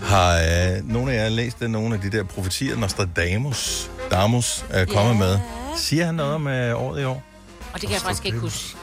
[0.01, 5.13] Har øh, nogle af jer læst nogle af de der profetier, Nostradamus Damus er kommet
[5.13, 5.19] Ja.
[5.19, 5.39] med?
[5.77, 7.23] Siger han noget om øh, året i år?
[7.73, 8.75] Og det kan jeg faktisk ikke huske.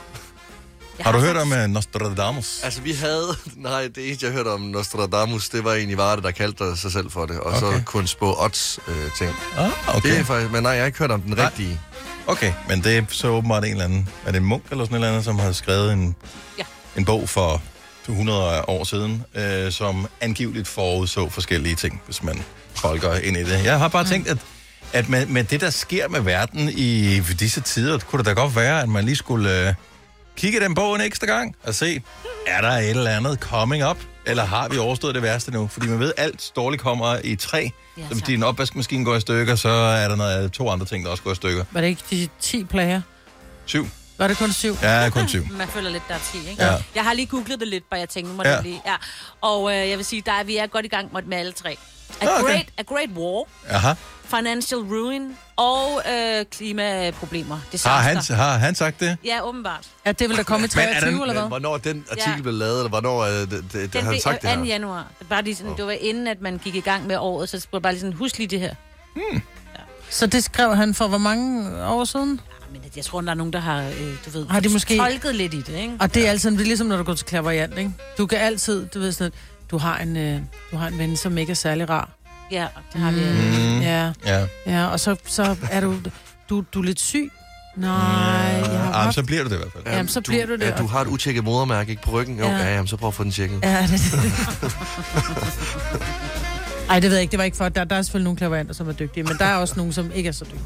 [0.99, 2.61] Jeg Har du hørt om uh, Nostradamus?
[2.65, 3.37] Altså, vi havde...
[3.57, 7.11] Nej, det eneste, jeg hørte om Nostradamus, det var egentlig Varde, der kaldte sig selv
[7.11, 7.41] for det.
[7.41, 7.59] Og okay.
[7.61, 9.31] Så kun spå odds øh, ting.
[9.59, 10.11] Ah, Okay.
[10.11, 10.53] Det er faktisk...
[10.53, 11.45] Men nej, jeg har ikke hørt om den Nej.
[11.47, 11.81] rigtige.
[12.27, 14.09] Okay, men det er så åbenbart en eller anden...
[14.27, 16.17] Er det en munk eller sådan et eller andet, som har skrevet en,
[16.59, 16.65] Ja.
[16.97, 17.63] en bog for
[18.09, 22.43] 100 år siden, øh, som angiveligt forudså forskellige ting, hvis man
[22.77, 23.65] tolker ind i det.
[23.65, 24.39] Jeg har bare tænkt, at,
[24.93, 28.57] at med, med det, der sker med verden i disse tider, kunne det da godt
[28.57, 29.75] være, at man lige skulle øh,
[30.39, 32.03] kigge den bog en ekstra gang og se,
[32.47, 33.97] er der et eller andet coming up?
[34.27, 35.67] Eller har vi overstået det værste nu?
[35.73, 37.71] Fordi man ved, alt dårligt kommer i tre.
[37.97, 41.05] Ja, så hvis din opvaskemaskine går i stykker, så er der noget, to andre ting,
[41.05, 41.65] der også går i stykker.
[41.71, 43.01] Var det ikke de 10 plager?
[43.67, 43.89] Syv.
[44.19, 44.77] Var det kun syv?
[44.83, 45.47] Ja, kun syv.
[45.59, 46.65] Man føler lidt, der er 10, ikke?
[46.65, 46.75] Ja.
[46.95, 48.55] Jeg har lige googlet det lidt, bare jeg tænkte, nu må Ja.
[48.55, 48.61] ja.
[48.63, 48.83] lige...
[48.87, 48.95] Ja.
[49.41, 51.53] Og øh, jeg vil sige, der er, vi er godt i gang med, med alle
[51.53, 51.77] tre.
[52.21, 52.53] A, Ah, okay.
[52.53, 53.95] great, a Great War, Aha.
[54.25, 57.59] Financial Ruin og øh, klimaproblemer.
[57.73, 57.91] Disaster.
[57.91, 59.17] Har han, har han sagt det?
[59.25, 59.87] Ja, åbenbart.
[60.07, 61.49] Ja, det vil der komme i Men er 23, den- eller hvad?
[61.49, 62.43] Hvornår den artikel Ja.
[62.43, 64.59] blev lavet, eller hvornår er det, det, det, Den har han sagt det 2.
[64.59, 64.65] her?
[64.67, 64.99] januar.
[65.19, 67.49] Det var, bare lige sådan, det var inden, at man gik i gang med året,
[67.49, 68.75] så skulle bare lige sådan, husk lige det her.
[70.11, 72.41] Så det skrev han for hvor mange år siden?
[72.51, 74.97] Ja, Men jeg tror, der er nogen, der har, øh, du ved, Har de måske-
[74.99, 75.93] tolket lidt i det, ikke?
[76.01, 77.93] Og det er altid, det er ligesom når du går til klaverjant, ikke?
[78.19, 79.33] Du kan altid, du ved sådan,
[79.71, 80.41] du har en, øh,
[80.73, 82.09] du har en ven, som ikke er særlig rar.
[82.51, 83.21] Ja, det har vi.
[83.21, 83.81] Mm.
[83.83, 84.47] Ja, Ja.
[84.67, 85.95] ja, og så, så er du,
[86.51, 87.33] du, du er lidt syg.
[87.77, 89.15] Nej, jeg har Jamen, haft...
[89.15, 89.85] så bliver du det i hvert fald.
[89.87, 90.61] Jamen, så bliver du det.
[90.63, 92.39] Ja, du har et utjekket modermærke ikke på ryggen.
[92.39, 92.51] Jo, Ja.
[92.57, 93.61] ja, ja jamen, så prøv at få den tjekket.
[93.63, 94.73] Ja, det, det.
[96.91, 97.31] Ej, det ved jeg ikke.
[97.31, 97.69] Det var ikke for...
[97.69, 100.11] Der, der er selvfølgelig nogle klaveranter, som er dygtige, men der er også nogle, som
[100.15, 100.61] ikke er så dygtige.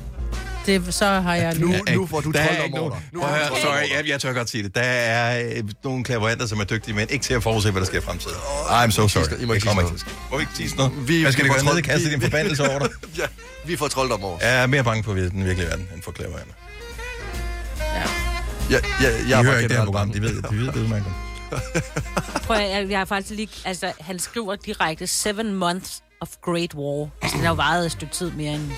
[0.67, 1.97] Det, så har jeg Nu, lige...
[1.97, 3.03] nu får du der er 12 ikke om nogen...
[3.13, 4.75] Nu får at du høre, 12 sorry, jeg, jeg tør godt sige det.
[4.75, 7.87] Der er øh, nogle klaveranter, som er dygtige, men ikke til at forudse, hvad der
[7.87, 8.37] sker i fremtiden.
[8.69, 9.41] I'm so sorry.
[9.43, 11.09] I må ikke sige at- Må vi ikke sige noget?
[11.09, 12.89] Vi- Hvad skal vi gøre ned i vi- din forbandelse over dig?
[13.19, 13.25] ja,
[13.67, 14.39] vi får trolddom over.
[14.41, 16.53] Jeg er mere bange for den virkelige verden, end for klaveranter.
[17.79, 18.03] Ja.
[18.71, 20.13] Ja, ja, jeg De er hører ikke det her program.
[20.13, 21.13] De ved, de ved det udmærket.
[22.47, 23.49] Prøv, at- jeg, jeg har faktisk lige...
[23.65, 27.09] Altså, han skriver direkte, seven months of Great War.
[27.23, 28.71] Altså, den har jo varet et stykke tid mere end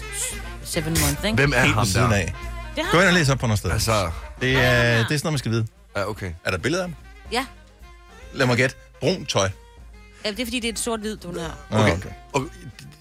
[0.65, 1.37] seven months, ikke?
[1.37, 2.17] Hvem er Helt ham ved siden der?
[2.17, 2.35] af.
[2.77, 3.71] Det har Gå ind og læs op på noget sted.
[3.71, 5.67] Altså, Det er, det er sådan noget, man skal vide.
[5.97, 6.33] ja, okay.
[6.45, 6.97] Er der billeder af ham?
[7.33, 7.47] Ja.
[8.33, 8.77] Lad mig gætte.
[9.01, 9.49] Brun tøj.
[10.25, 10.31] ja.
[10.31, 11.57] det er fordi, det er et sort-hvid, du har.
[11.71, 11.93] Okay.
[11.97, 12.09] Okay.
[12.33, 12.49] Og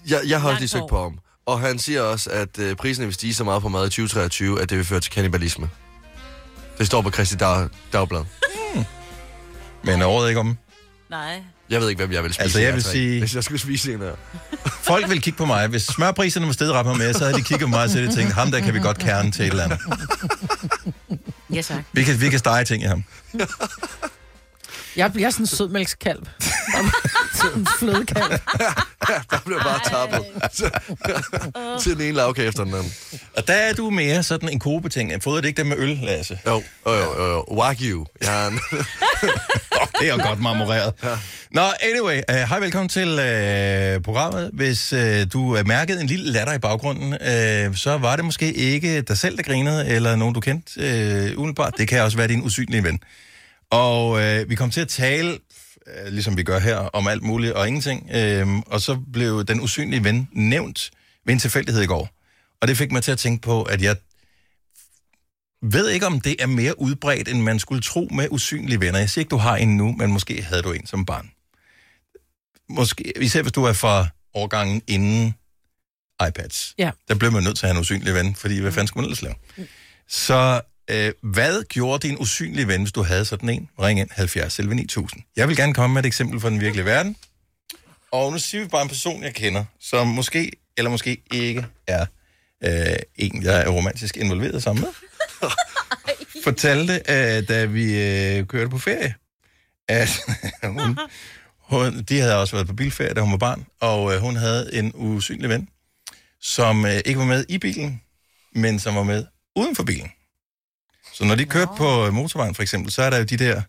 [0.08, 0.88] jeg, jeg har også Langt lige søgt hår.
[0.88, 1.18] på ham.
[1.46, 4.62] Og han siger også, at øh, priserne vil stige så meget på mad i 2023,
[4.62, 5.70] at det vil føre til kannibalisme.
[6.78, 8.24] Det står på Christi Dag, Dagblad.
[9.82, 10.58] Men året er ikke om.
[11.10, 11.42] Nej.
[11.70, 12.42] Jeg ved ikke, hvem jeg vil spise.
[12.42, 14.10] Altså, jeg vil sige- Hvis jeg skulle spise en her.
[14.90, 15.66] Folk vil kigge på mig.
[15.66, 18.10] Hvis smørpriserne var stedet ret mere, så havde de kigget på mig og så havde
[18.10, 19.78] de tænkt, ham der kan vi godt kerne til et eller andet.
[21.52, 21.84] Ja, tak.
[21.92, 23.04] Vi kan, vi kan stege ting i ham.
[24.96, 26.22] Jeg bliver sådan en sødmælkskalv.
[27.34, 28.30] Sådan en flødekalv.
[29.30, 30.24] Der blev bare tappet.
[31.82, 32.92] Til den ene lavkage efter den anden.
[33.36, 35.10] Og der er du mere sådan en kobeting.
[35.10, 36.38] Jeg fodrer det ikke det med øl, Lasse.
[36.46, 37.44] Jo, jo, jo, jo.
[37.50, 38.06] Wagyu.
[38.20, 38.60] Jeg har en...
[39.80, 40.92] Oh, det er godt marmoreret.
[41.02, 41.08] Ja.
[41.50, 42.20] Nå, anyway.
[42.28, 44.50] Uh, hej, velkommen til uh, programmet.
[44.52, 44.98] Hvis uh,
[45.32, 49.18] du uh, mærkede en lille latter i baggrunden, uh, så var det måske ikke dig
[49.18, 51.74] selv, der grinede, eller nogen, du kendte uh, umiddelbart.
[51.78, 53.00] Det kan også være din usynlige ven.
[53.74, 57.52] Og uh, vi kom til at tale, uh, ligesom vi gør her, om alt muligt
[57.52, 58.10] og ingenting.
[58.14, 60.90] Uh, og så blev den usynlige ven nævnt
[61.24, 62.08] ved en tilfældighed i går.
[62.60, 63.96] Og det fik mig til at tænke på, at jeg
[65.62, 68.98] ved ikke, om det er mere udbredt, end man skulle tro med usynlige venner.
[68.98, 71.30] Jeg siger ikke, du har en nu, men måske havde du en som barn.
[72.68, 75.34] Måske, især hvis du er fra årgangen inden
[76.28, 76.74] iPads.
[76.78, 76.90] Ja.
[77.08, 79.04] Der blev man nødt til at have en usynlig ven, fordi hvad fanden skulle man
[79.04, 79.34] ellers lave?
[80.08, 83.68] Så øh, hvad gjorde din usynlige ven, hvis du havde sådan en?
[83.80, 85.22] Ring ind 70 selv 9000.
[85.36, 87.16] Jeg vil gerne komme med et eksempel fra den virkelige verden.
[88.12, 92.06] Og nu siger vi bare en person, jeg kender, som måske eller måske ikke er
[92.64, 94.90] øh, en, jeg er romantisk involveret sammen med
[96.44, 99.14] fortalte, øh, da vi øh, kørte på ferie,
[99.88, 100.08] at
[100.78, 100.98] hun,
[101.58, 104.74] hun, de havde også været på bilferie, da hun var barn, og øh, hun havde
[104.74, 105.68] en usynlig ven,
[106.40, 108.02] som øh, ikke var med i bilen,
[108.54, 110.10] men som var med uden for bilen.
[111.14, 113.62] Så når de kørte på motorvejen for eksempel, så er der jo de der,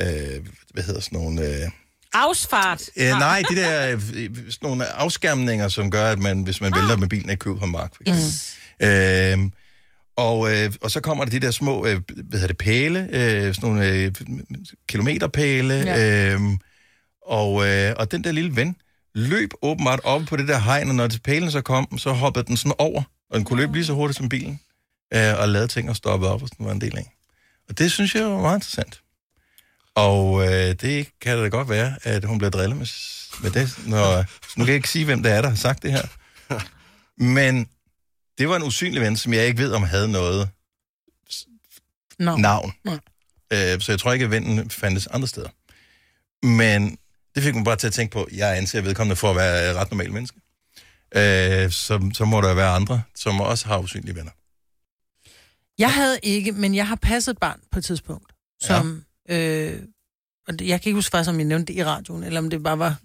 [0.00, 1.42] øh, hvad hedder sådan nogle...
[1.42, 1.70] Øh,
[2.12, 2.82] Afsfart.
[2.96, 6.96] Øh, nej, de der øh, sådan nogle afskærmninger, som gør, at man, hvis man vælter
[6.96, 7.94] med bilen, ikke køber på mark.
[7.96, 8.32] For eksempel.
[8.82, 9.52] Øhm,
[10.16, 13.54] og, øh, og så kommer der de der små, øh, hvad hedder det, pæle, øh,
[13.54, 14.12] sådan nogle øh,
[14.88, 16.34] kilometerpæle, ja.
[16.34, 16.40] øh,
[17.26, 18.76] og, øh, og den der lille ven
[19.14, 22.46] løb åbenbart op på det der hegn, og når til pælen så kom, så hoppede
[22.46, 24.60] den sådan over, og den kunne løbe lige så hurtigt som bilen,
[25.14, 27.16] øh, og lavede ting og stoppede op, og sådan var en del af.
[27.68, 29.00] Og det synes jeg var meget interessant.
[29.94, 32.86] Og øh, det kan da godt være, at hun bliver drillet med,
[33.42, 33.78] med det.
[33.86, 34.18] Når,
[34.58, 36.02] nu kan jeg ikke sige, hvem det er, der har sagt det her.
[37.36, 37.68] Men
[38.38, 40.48] det var en usynlig ven, som jeg ikke ved, om havde noget
[42.18, 42.36] Nå.
[42.36, 42.72] navn.
[42.84, 42.98] Nej.
[43.52, 45.48] Øh, så jeg tror ikke, at vennen fandtes andre steder.
[46.46, 46.98] Men
[47.34, 49.70] det fik mig bare til at tænke på, at jeg anser vedkommende for at være
[49.70, 50.40] et ret normal menneske.
[51.14, 54.30] Øh, så, så må der være andre, som også har usynlige venner.
[55.80, 59.04] Jeg havde ikke, men jeg har passet et barn på et tidspunkt, som...
[59.28, 59.66] Ja.
[59.68, 59.82] Øh,
[60.48, 62.62] og jeg kan ikke huske faktisk, om jeg nævnte det i radioen, eller om det
[62.62, 62.96] bare var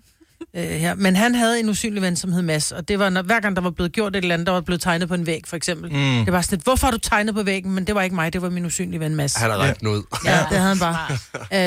[0.53, 0.95] øh, her.
[0.95, 3.55] Men han havde en usynlig ven, som hed Mads, og det var, når, hver gang
[3.55, 5.55] der var blevet gjort et eller andet, der var blevet tegnet på en væg, for
[5.55, 5.91] eksempel.
[5.91, 6.25] Mm.
[6.25, 7.71] Det var sådan lidt, hvorfor har du tegnet på væggen?
[7.71, 9.35] Men det var ikke mig, det var min usynlige ven Mads.
[9.35, 10.03] Han har ret den ud.
[10.25, 11.17] Ja, det havde han bare.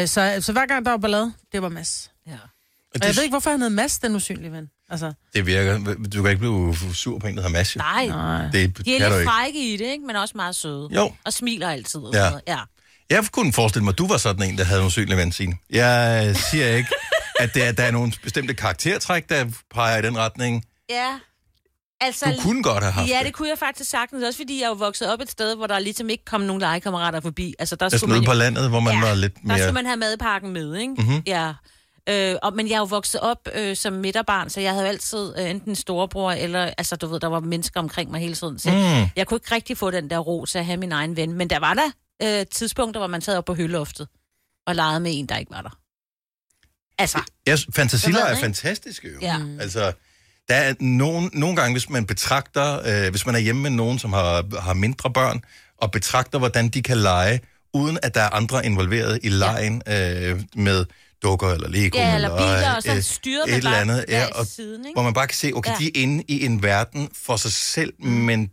[0.03, 2.11] Øh, så, så hver gang der var ballade, det var Mads.
[2.27, 2.33] Ja.
[2.33, 2.39] Og
[2.95, 4.69] Og jeg det, ved ikke, hvorfor han hed Mads, den usynlige ven.
[4.91, 5.79] Altså, det virker.
[6.15, 7.79] Du kan ikke blive sur på en, der har masse.
[7.79, 8.43] Nej, nej.
[8.53, 9.31] Det de er lidt ikke.
[9.31, 10.05] frække i det, ikke?
[10.07, 10.89] men også meget søde.
[10.95, 11.13] Jo.
[11.25, 12.01] Og smiler altid.
[12.01, 12.19] Og Ja.
[12.19, 12.43] sådan noget.
[12.47, 12.59] ja.
[13.11, 15.57] Jeg kunne forestille mig, at du var sådan en, der havde en usynlig ven, Signe.
[15.71, 16.91] Jeg siger ikke,
[17.41, 20.65] at der, der er nogle bestemte karaktertræk, der peger i den retning.
[20.91, 21.19] Ja.
[22.01, 23.27] Altså, Du kunne godt have haft Ja, det.
[23.27, 24.25] det kunne jeg faktisk sagtens.
[24.25, 26.61] Også fordi jeg er jo vokset op et sted, hvor der ligesom ikke kom nogen
[26.61, 27.55] legekammerater forbi.
[27.59, 29.59] Altså, der Altså skulle man på jo, landet, hvor man Ja, var lidt der mere...
[29.59, 30.95] skulle man have madpakken med, ikke?
[30.99, 31.23] Mhm.
[31.27, 31.53] Ja.
[32.09, 34.89] Øh, og, men jeg er jo vokset op øh, som midterbarn, så jeg havde jo
[34.89, 38.35] altid øh, enten en storebror, eller altså, du ved, der var mennesker omkring mig hele
[38.35, 38.59] tiden.
[38.59, 39.09] Så Mm.
[39.17, 41.33] jeg kunne ikke rigtig få den der ro til at have min egen ven.
[41.33, 41.91] Men der var der
[42.41, 44.09] øh, tidspunkter, hvor man sad op på høloftet
[44.67, 45.79] og legede med en, der ikke var der.
[46.99, 47.59] Altså, Jeg
[48.15, 49.19] ved er fantastiske jo.
[49.23, 49.37] ja.
[49.61, 49.93] Altså,
[50.49, 53.99] der er nogen, nogle gange, hvis man betragter, øh, hvis man er hjemme med nogen,
[53.99, 55.41] som har, har mindre børn,
[55.79, 57.41] og betragter, hvordan de kan lege,
[57.75, 60.85] uden at der er andre involveret i lejen øh, med
[61.23, 61.99] dukker eller Lego.
[61.99, 64.87] Ja, eller biler, øh, og så øh, styret et eller bare andet, ja, og, siden,
[64.87, 64.95] ikke?
[64.97, 65.77] hvor man bare kan se, okay, Ja.
[65.79, 68.09] de er inde i en verden for sig selv, mm.
[68.11, 68.51] men,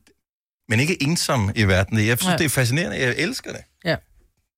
[0.69, 1.97] men ikke ensom i verden.
[1.97, 2.38] Jeg synes, Ja.
[2.38, 2.97] det er fascinerende.
[2.99, 3.62] Jeg elsker det.
[3.86, 3.95] Ja.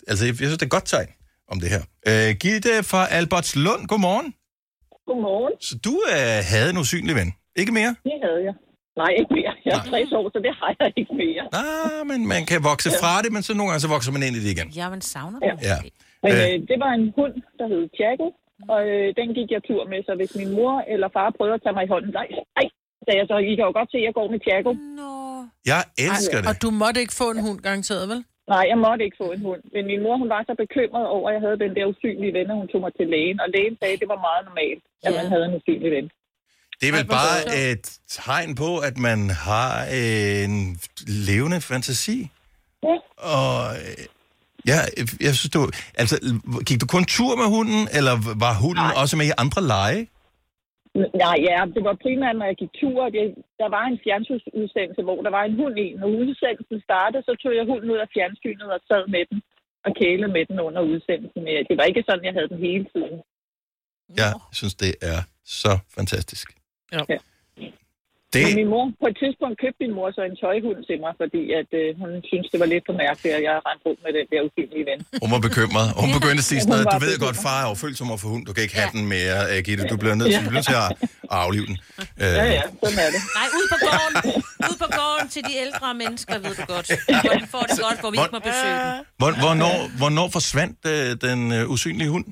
[0.08, 1.08] Altså, jeg, jeg synes, det er et godt tegn
[1.52, 1.82] om det her.
[2.08, 4.34] Øh, Gitte fra Albertslund, godmorgen.
[5.08, 5.54] Godmorgen.
[5.62, 7.34] Så du øh, havde en usynlig ven.
[7.56, 7.96] Ikke mere?
[8.04, 8.54] Det havde jeg.
[9.02, 9.54] Nej, ikke mere.
[9.66, 11.44] Jeg er 60 år, så det har jeg ikke mere.
[11.64, 14.36] Ah, men man kan vokse fra det, men så nogle gange så vokser man ind
[14.36, 14.68] i det igen.
[14.70, 15.52] Ja, man savner Ja.
[15.56, 15.64] det.
[15.64, 15.78] Ja.
[16.28, 16.48] Men Øh.
[16.52, 18.28] øh, det var en hund, der hed Chaco,
[18.74, 21.64] og øh, den gik jeg tur med, så hvis min mor eller far prøvede at
[21.64, 22.68] tage mig i hånden, nej, nej,
[23.06, 24.72] så jeg så, I kan jo godt se, at jeg går med Chaco.
[25.02, 25.14] Nå.
[25.72, 26.48] Jeg elsker det.
[26.50, 28.22] Og du måtte ikke få en hund, garanteret, vel?
[28.54, 29.62] Nej, jeg måtte ikke få en hund.
[29.74, 32.52] Men min mor, hun var så bekymret over, at jeg havde den der usynlige ven,
[32.52, 33.38] og hun tog mig til lægen.
[33.44, 36.08] Og lægen sagde, at det var meget normalt, at man havde en usynlig ven.
[36.80, 37.38] Det er vel bare
[37.72, 37.86] et
[38.20, 39.72] tegn på, at man har
[40.04, 40.54] en
[41.30, 42.20] levende fantasi.
[42.88, 42.96] Ja.
[43.38, 43.52] Og
[44.72, 44.80] Ja,
[45.26, 45.62] jeg synes, du...
[46.02, 46.16] Altså,
[46.68, 48.14] gik du kun tur med hunden, eller
[48.46, 49.02] var hunden Nej.
[49.02, 50.02] også med i andre lege?
[51.24, 53.00] Nej, ja, det var primært, når jeg gik tur.
[53.16, 53.24] Det,
[53.62, 55.88] der var en fjernsynsudsendelse, hvor der var en hund i.
[56.02, 59.40] Når udsendelsen startede, så tog jeg hunden ud af fjernsynet og sad med den
[59.86, 61.44] og kælede med den under udsendelsen.
[61.70, 63.18] Det var ikke sådan, jeg havde den hele tiden.
[64.22, 65.20] Jeg synes, det er
[65.62, 66.48] så fantastisk.
[66.94, 67.02] Ja.
[67.14, 67.18] Ja.
[68.34, 71.14] Det, Men min mor, på et tidspunkt købte min mor så en tøjhund til mig,
[71.22, 74.12] fordi at, øh, hun synes det var lidt for mærkeligt, at jeg rendte rundt med
[74.18, 75.00] den der ufillige ven.
[75.24, 75.88] hun var bekymret.
[76.04, 78.44] Hun begyndte at sige sådan noget, du ved godt, far er overfølsom over for hund,
[78.50, 79.84] du kan ikke have den mere, uh, Gitte.
[79.94, 80.90] Du bliver nødt til, du bliver nødt til at,
[81.46, 81.78] aflive den.
[82.24, 83.22] Uh, Ja, ja, sådan er det.
[83.40, 84.16] Nej, ud på gården.
[84.70, 86.88] Ud på gården til de ældre mennesker, ved du godt.
[87.26, 88.92] Hvor de får det godt, hvor vi ikke må besøge dem.
[89.22, 92.26] Hvor, hvornår, hvornår forsvandt uh, den uh, usynlige hund?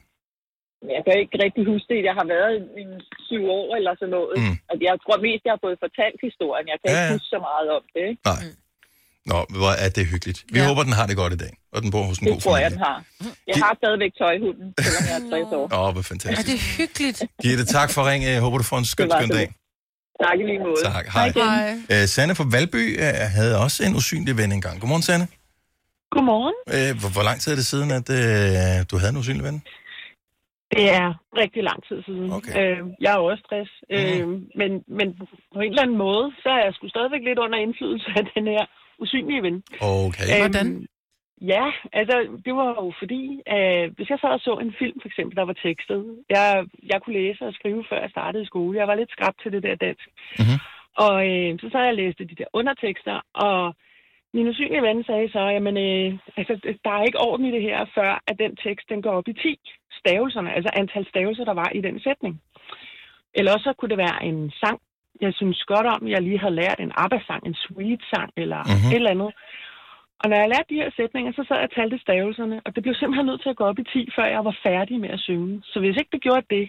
[0.95, 1.99] Jeg kan ikke rigtig huske det.
[2.09, 2.91] Jeg har været en
[3.27, 4.33] syv år eller sådan noget.
[4.43, 4.55] Mm.
[4.69, 6.65] Og jeg tror mest, jeg har fået fortalt historien.
[6.73, 7.05] Jeg kan Ja, ja, ja.
[7.05, 8.03] ikke huske så meget om det.
[8.11, 8.21] Ikke?
[8.31, 8.43] Nej.
[9.31, 10.39] Nå, hvor er det hyggeligt.
[10.55, 10.65] Vi Ja.
[10.69, 12.57] håber, den har det godt i dag, og den bor hos en Det god tror
[12.63, 12.77] jeg, familie.
[12.77, 12.97] den har.
[13.51, 15.65] Jeg har stadigvæk tøjhunden, selvom jeg er 60 år.
[15.75, 16.47] Åh, oh, hvor Er fantastisk.
[16.51, 17.19] det hyggeligt?
[17.43, 18.25] Gitte, tak for ringen.
[18.35, 19.47] Jeg håber, du får en skøn, Det skøn dag.
[20.23, 20.79] Tak i lige måde.
[20.83, 21.05] Tak.
[21.17, 21.27] Hej.
[21.35, 21.73] Hej.
[22.03, 23.03] Uh, Sanne fra Valby uh,
[23.37, 24.75] havde også en usynlig ven engang.
[24.81, 25.27] Godmorgen, Sanne.
[26.13, 26.55] Godmorgen.
[26.75, 29.57] Uh, hvor, hvor lang tid er det siden, at uh, du havde en usynlig ven?
[30.71, 31.07] Det er
[31.41, 32.31] rigtig lang tid siden.
[32.31, 32.53] Okay.
[32.59, 33.71] Øh, jeg er også stress.
[33.89, 33.97] Mhm.
[33.97, 34.27] Øh,
[34.59, 35.07] men, men
[35.53, 38.47] på en eller anden måde, så er jeg sgu stadigvæk lidt under indflydelse af den
[38.47, 38.65] her
[38.99, 39.63] usynlige ven.
[39.81, 40.27] Okay.
[40.31, 40.87] Øhm, Hvordan?
[41.41, 43.23] Ja, altså det var jo fordi,
[43.55, 47.01] øh, hvis jeg sad og så en film for eksempel, der var tekstet, jeg, jeg
[47.01, 48.79] kunne læse og skrive, før jeg startede i skole.
[48.79, 50.07] Jeg var lidt skrab til det der dansk.
[50.39, 50.57] Mhm.
[51.05, 53.75] Og øh, så sad jeg og læste de der undertekster, og
[54.35, 56.07] min usynlige ven sagde så, jamen, øh,
[56.39, 56.53] altså,
[56.85, 59.33] der er ikke orden i det her, før at den tekst den går op i
[59.33, 59.59] 10
[59.99, 62.41] stavelserne, altså antal stavelser, der var i den sætning.
[63.39, 64.79] Eller så kunne det være en sang,
[65.21, 68.71] jeg synes godt om, jeg lige havde lært en ABBA-sang, en sweet-sang, eller Mhm.
[68.73, 68.91] mm-hmm.
[68.91, 69.31] et eller andet.
[70.21, 72.83] Og når jeg lærte de her sætninger, så sad jeg og talte stavelserne, og det
[72.83, 75.19] blev simpelthen nødt til at gå op i 10, før jeg var færdig med at
[75.27, 75.61] synge.
[75.71, 76.65] Så hvis ikke det gjorde det,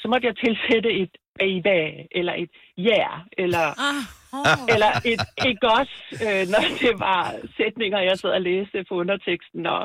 [0.00, 1.80] så måtte jeg tilsætte et baby,
[2.18, 4.02] eller et ja, yeah, eller, Ah,
[4.38, 4.72] oh.
[4.74, 7.22] eller et ikke også, øh, når det var
[7.56, 9.66] sætninger, jeg sad og læste på underteksten.
[9.66, 9.82] Og,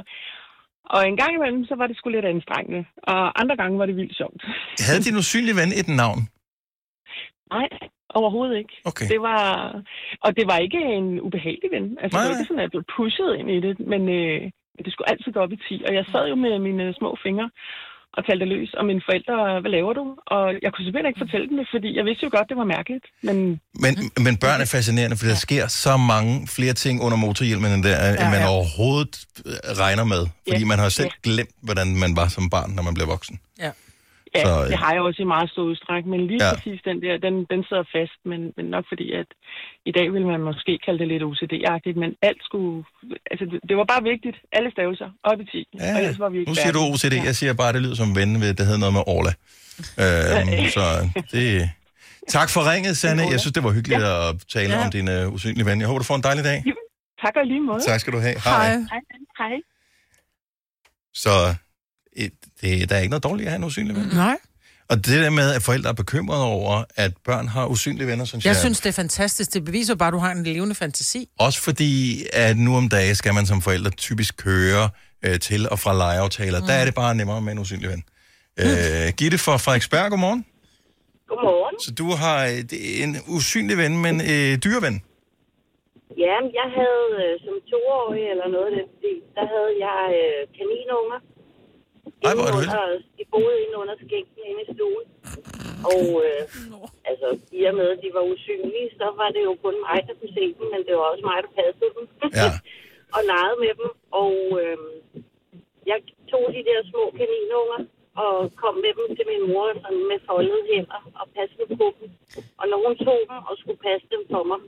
[0.94, 3.96] og en gang imellem, så var det sgu lidt anstrengende, og andre gange var det
[3.96, 4.42] vildt sjovt.
[4.88, 6.22] Havde din usynlige ven et navn?
[7.56, 7.68] Nej,
[8.20, 8.74] overhovedet ikke.
[8.86, 9.08] Okay.
[9.14, 9.46] Det var,
[10.26, 11.98] og det var ikke en ubehagelig ven.
[12.02, 14.42] Altså, Nej, det var ikke sådan, at jeg blev pushet ind i det, men øh,
[14.86, 15.84] det skulle altid gå op i 10.
[15.88, 17.50] Og jeg sad jo med mine små fingre
[18.18, 20.04] og talte løs, og mine forældre, hvad laver du?
[20.36, 22.70] Og jeg kunne simpelthen ikke fortælle dem det, fordi jeg vidste jo godt, det var
[22.78, 23.06] mærkeligt.
[23.28, 23.38] Men
[23.84, 23.94] Men,
[24.26, 27.96] men børn er fascinerende, for der sker så mange flere ting under motorhjelmen, end, der,
[28.22, 28.50] end man ja.
[28.56, 29.14] overhovedet
[29.46, 29.54] øh,
[29.84, 30.22] regner med.
[30.50, 30.72] Fordi Ja.
[30.72, 31.30] man har selv Ja.
[31.32, 33.36] glemt, hvordan man var som barn, når man bliver voksen.
[33.66, 33.72] Ja.
[34.40, 36.10] Ja, Så, øh, det har jeg også i meget stor udstrækning.
[36.16, 36.48] Men lige Ja.
[36.50, 36.56] ja.
[36.58, 38.18] præcis den der, den, den sidder fast.
[38.32, 39.30] Men, men nok fordi, at
[39.90, 42.74] i dag vil man måske kalde det lidt OCD-agtigt, men alt skulle...
[43.32, 44.38] Altså, det, det var bare vigtigt.
[44.58, 45.58] Alle stavelser op i 10.
[45.58, 46.82] Ja, og ellers var vi ikke nu siger du.
[46.94, 49.34] OCD, jeg siger bare, det lyder som ven ved, det hedder noget med Orla.
[50.04, 50.86] Øhm, så
[51.36, 51.46] det...
[52.38, 53.24] Tak for ringet, Sanne.
[53.34, 54.86] Jeg synes, det var hyggeligt at tale Ja.
[54.86, 55.80] om din uh, usynlige ven.
[55.80, 56.64] Jeg håber, du får en dejlig dag.
[57.26, 57.80] Tak og lige måde.
[57.80, 58.36] Tak skal du have.
[58.44, 58.68] Hej.
[58.94, 59.02] Hej.
[59.40, 59.56] Hej.
[61.24, 61.30] Så
[62.62, 64.08] det, der er ikke noget dårligt at have en usynlig ven.
[64.14, 64.38] Nej.
[64.90, 68.46] Og det der med, at forældre er bekymrede over, at børn har usynlige venner, synes
[68.46, 69.54] jeg, Jeg synes, det er fantastisk.
[69.54, 71.30] Det beviser bare, at du har en levende fantasi.
[71.40, 74.90] Også fordi, at nu om dagen skal man som forældre typisk køre
[75.26, 76.60] øh, til og fra legeaftaler.
[76.60, 76.66] Mm.
[76.66, 78.04] Der er det bare nemmere med en usynlig ven.
[78.60, 80.46] Øh, Gitte fra Frederiksberg, godmorgen.
[81.30, 81.76] Godmorgen.
[81.86, 84.96] Så du har øh, det er en usynlig ven, men øh, dyreven.
[86.26, 88.88] Ja, jeg havde øh, som toårig eller noget af den
[89.36, 91.20] der havde jeg øh, kaninunger.
[92.28, 95.06] Ej, hvor er Inde under- De boede inde under skænken inde i stuen.
[95.92, 96.42] Og øh,
[97.10, 97.28] altså,
[97.60, 100.34] i og med, at de var usynlige, så var det jo kun mig, der kunne
[100.40, 102.06] se dem, men det var også mig, der passede dem.
[102.40, 102.50] Ja.
[103.16, 103.90] og legede med dem.
[104.22, 104.78] Og øh,
[105.92, 105.98] jeg
[106.32, 107.80] tog de der små kaninunger
[108.24, 112.08] og kom med dem til min mor sådan med foldede hænder og passede på dem.
[112.60, 114.60] Og når hun tog dem og skulle passe dem for mig,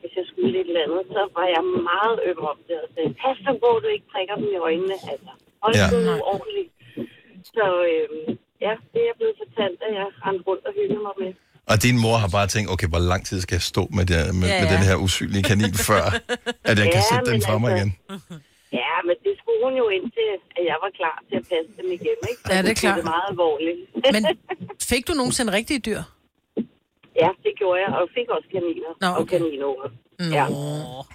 [0.00, 3.10] hvis jeg skulle lidt eller andet, så var jeg meget øm om det og sagde,
[3.22, 4.96] pas på, du ikke prikker dem i øjnene.
[5.12, 5.30] Altså,
[5.62, 5.86] hold ja.
[6.06, 6.69] nu ordentligt.
[7.56, 8.06] Så øh,
[8.64, 11.30] ja, det er jeg blevet fortalt, at jeg rendte rundt og hyggede mig med.
[11.72, 14.16] Og din mor har bare tænkt, okay, hvor lang tid skal jeg stå med, det,
[14.40, 14.74] med, Ja, med ja.
[14.74, 16.02] den her usynlige kanin, før
[16.70, 17.90] at jeg kan Ja, sætte den fra mig altså- igen?
[18.82, 21.86] Ja, men det skulle hun jo indtil, at jeg var klar til at passe dem
[21.98, 22.18] igen.
[22.30, 22.40] Ikke?
[22.46, 22.96] Så Ja, det er klart.
[22.96, 23.78] det meget alvorligt.
[24.14, 24.22] Men
[24.90, 26.02] fik du nogensinde rigtige dyr?
[27.22, 29.30] Ja, det gjorde jeg, og fik også kaniner Nå, og okay.
[29.38, 29.88] kaninunger.
[30.32, 30.34] Nå.
[30.38, 30.44] Ja.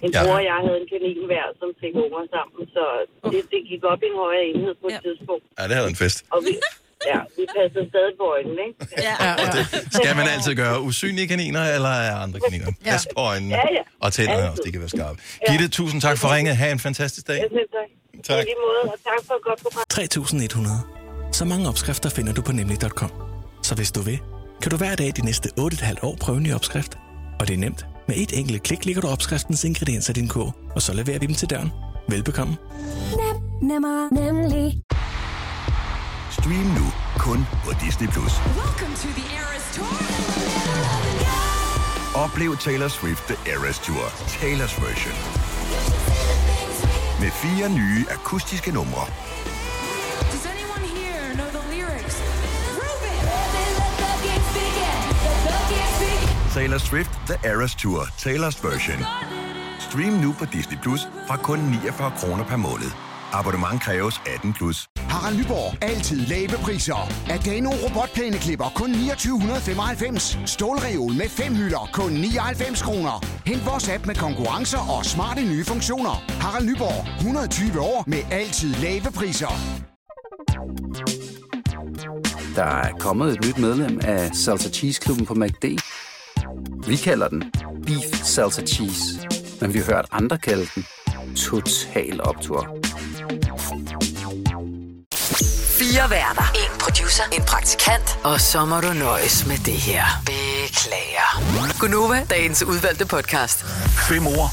[0.04, 0.20] En Ja.
[0.24, 2.82] bror og jeg havde en kanin hver, som fik unger sammen, så
[3.32, 5.00] det, det gik op i en højere enhed på et Ja.
[5.06, 5.44] tidspunkt.
[5.58, 6.18] Ja, det havde en fest.
[6.34, 6.52] Og vi,
[7.12, 8.78] ja, vi passede stadig på øjnene, ikke?
[9.08, 9.14] Ja.
[9.26, 9.62] Ja, ja.
[9.98, 12.70] Skal man altid gøre usynlige kaniner, eller er andre kaniner?
[12.86, 12.90] Ja.
[12.92, 13.52] Pas på øjnene.
[13.60, 13.82] Ja, ja.
[14.04, 15.16] Og tænderne også, de kan være skarpe.
[15.48, 16.52] Gitte, tusind tak for ringet.
[16.60, 17.38] Ha' en fantastisk dag.
[17.44, 17.70] Jeg synes,
[18.28, 18.38] Tak.
[18.42, 19.84] I lige måde, og tak for et godt program.
[19.90, 20.76] 3100.
[21.38, 23.10] Så mange opskrifter finder du på nemlig.com.
[23.62, 24.18] Så hvis du vil,
[24.62, 26.98] kan du hver dag de næste 8,5 år prøve en ny opskrift.
[27.40, 27.86] Og det er nemt.
[28.08, 31.26] Med et enkelt klik ligger du opskriftens ingredienser i din kog, og så leverer vi
[31.26, 31.70] dem til døren.
[32.08, 32.56] Velbekomme.
[33.16, 33.36] Nem,
[33.70, 34.82] nemmer, nemlig.
[36.30, 36.86] Stream nu
[37.18, 38.08] kun på Disney+.
[38.08, 38.32] Plus.
[42.14, 44.06] Oplev Taylor Swift The Eras Tour,
[44.40, 45.16] Taylor's version.
[47.20, 49.04] Med fire nye akustiske numre.
[56.56, 58.98] Taylor Swift The Eras Tour, Taylor's version.
[59.78, 62.90] Stream nu på Disney Plus fra kun 49 kroner per måned.
[63.32, 64.88] Abonnement kræves 18 plus.
[64.98, 65.82] Harald Nyborg.
[65.82, 67.12] Altid lave priser.
[67.30, 70.38] Adano robotplæneklipper kun 2995.
[70.46, 73.24] Stålreol med fem hylder kun 99 kroner.
[73.46, 76.14] Hent vores app med konkurrencer og smarte nye funktioner.
[76.40, 77.16] Harald Nyborg.
[77.16, 79.52] 120 år med altid lave priser.
[82.54, 85.64] Der er kommet et nyt medlem af Salsa Cheese Klubben på MACD.
[86.86, 87.52] Vi kalder den
[87.86, 89.02] Beef Salsa Cheese,
[89.60, 90.86] men vi har hørt andre kalde den
[91.36, 92.68] Total Optor.
[95.78, 96.52] Fire værter.
[96.54, 97.22] En producer.
[97.32, 98.18] En praktikant.
[98.24, 100.04] Og så må du nøjes med det her.
[100.26, 101.78] Beklager.
[101.80, 103.64] Gunova, dagens udvalgte podcast.
[104.08, 104.46] 5 år,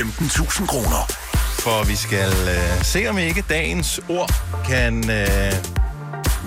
[0.00, 1.12] 15.000 kroner.
[1.58, 5.52] For vi skal øh, se, om ikke dagens ord kan øh,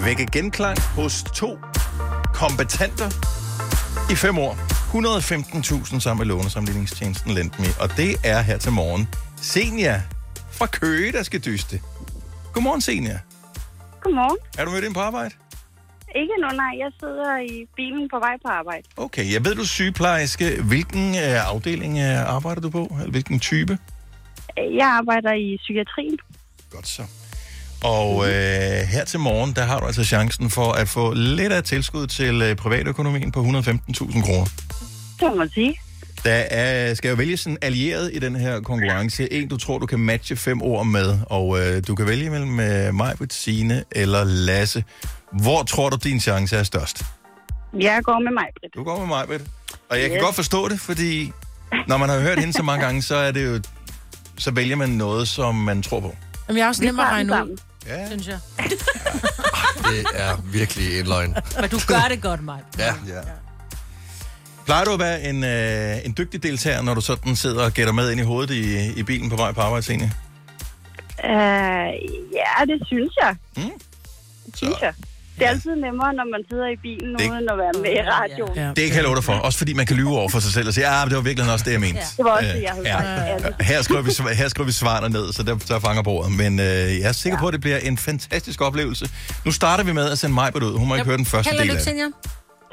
[0.06, 1.58] vække genklang hos to
[2.34, 3.10] kompetenter
[4.12, 4.71] i fem år.
[4.92, 7.66] 115.000 sammen med lånesamligningstjenesten Lendme.
[7.80, 9.08] Og det er her til morgen.
[9.38, 10.02] Senja
[10.52, 11.82] fra Køge, der skal dyste.
[12.54, 13.20] Godmorgen, Senja.
[14.02, 14.38] Godmorgen.
[14.58, 15.36] Er du mødt ind på arbejde?
[16.16, 16.74] Ikke nu, nej.
[16.80, 18.84] Jeg sidder i bilen på vej på arbejde.
[18.98, 20.62] Okay, jeg ved, du er sygeplejerske.
[20.64, 22.84] Hvilken øh, afdeling øh, arbejder du på?
[23.00, 23.78] Eller hvilken type?
[24.58, 26.18] Jeg arbejder i psykiatrien.
[26.72, 27.04] Godt så.
[27.84, 28.32] Og øh,
[28.88, 32.42] her til morgen, der har du altså chancen for at få lidt af tilskud til
[32.42, 34.46] øh, privatøkonomien på 115.000 kroner.
[35.20, 35.76] Det må man sige.
[36.24, 39.34] Der er, skal jo vælges en allieret i den her konkurrence.
[39.34, 41.20] En, du tror, du kan matche fem ord med.
[41.30, 44.84] Og øh, du kan vælge mellem øh, Majbrit, Signe eller Lasse.
[45.42, 47.04] Hvor tror du, din chance er størst?
[47.80, 48.76] Jeg går med mig, Britt.
[48.76, 49.42] Du går med Majbrit.
[49.90, 50.24] Og jeg kan Yes.
[50.24, 51.32] godt forstå det, fordi
[51.88, 53.62] når man har hørt hende så mange gange, så er det jo
[54.38, 56.16] så vælger man noget, som man tror på.
[56.48, 58.08] Jamen, jeg er også nem at regne ud, Ja.
[58.08, 58.40] synes jeg.
[59.92, 61.36] Det er virkelig en løgn.
[61.62, 62.60] Men du gør det godt, mig.
[62.80, 62.86] Ja.
[63.08, 63.22] ja.
[64.66, 67.94] Plejer du at være en, øh, en dygtig deltager, når du sådan sidder og gætter
[67.94, 70.12] med ind i hovedet i, i bilen på vej på arbejde, Signe?
[71.24, 71.30] Uh,
[72.34, 73.36] ja, det synes jeg.
[73.58, 73.64] Mm.
[74.46, 74.94] Det synes jeg.
[75.42, 78.02] Det er altid nemmere, når man sidder i bilen, Det- uden at være med i
[78.16, 78.56] radioen.
[78.56, 78.68] Ja.
[78.80, 79.34] Det kan jeg love dig for.
[79.34, 81.52] Også fordi man kan lyve over for sig selv og sige, ja, det var virkelig
[81.54, 82.00] også det, jeg mente.
[82.00, 82.06] Ja.
[82.18, 83.40] Det var også Øh, det, jeg havde ja.
[83.40, 83.60] sagt.
[83.60, 83.64] Ja.
[83.66, 86.32] Her skriver, vi, her skriver vi svarene ned, så der, der fanger bordet.
[86.32, 86.66] Men øh,
[87.00, 89.10] jeg er sikker på, at det bliver en fantastisk oplevelse.
[89.46, 90.78] Nu starter vi med at sende mig ud.
[90.78, 91.86] Hun må ikke høre den første del af det.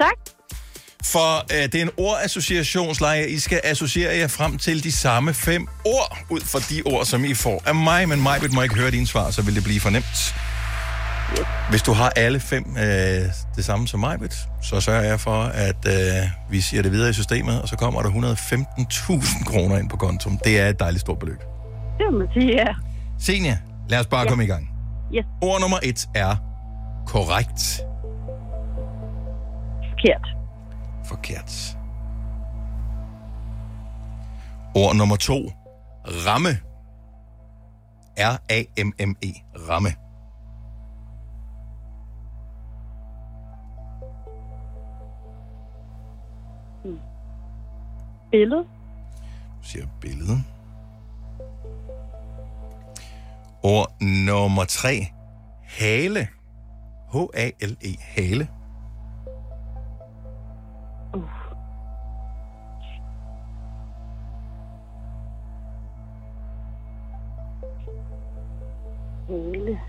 [0.01, 0.11] Tak.
[1.05, 3.27] For øh, det er en ordassociationsleje.
[3.27, 7.25] I skal associere jer frem til de samme fem ord, ud fra de ord, som
[7.25, 8.09] I får af mig.
[8.09, 10.35] Men mig må ikke høre dine svar, så vil det blive for nemt.
[11.69, 12.83] Hvis du har alle fem øh,
[13.55, 14.17] det samme som mig,
[14.61, 18.01] så sørger jeg for, at øh, vi siger det videre i systemet, og så kommer
[18.01, 20.37] der 115.000 kroner ind på kontum.
[20.43, 21.39] Det er et dejligt stort beløb.
[21.97, 22.67] Det må man sige, ja.
[23.19, 23.57] Senja,
[23.89, 24.69] lad os bare komme i gang.
[25.13, 25.25] Yes.
[25.41, 26.35] Ord nummer et er
[27.07, 27.81] korrekt.
[29.89, 30.27] Forkert.
[31.05, 31.77] Forkert.
[34.75, 35.51] Ord nummer to.
[36.27, 36.57] Ramme.
[38.17, 39.33] R-A-M-M-E.
[39.69, 39.93] Ramme.
[48.31, 48.65] Billede.
[49.59, 50.43] Du siger billede.
[53.63, 55.07] Ord nummer tre.
[55.63, 56.27] Hale.
[57.13, 57.97] H-A-L-E.
[57.99, 58.47] Hale.
[69.27, 69.79] Hele.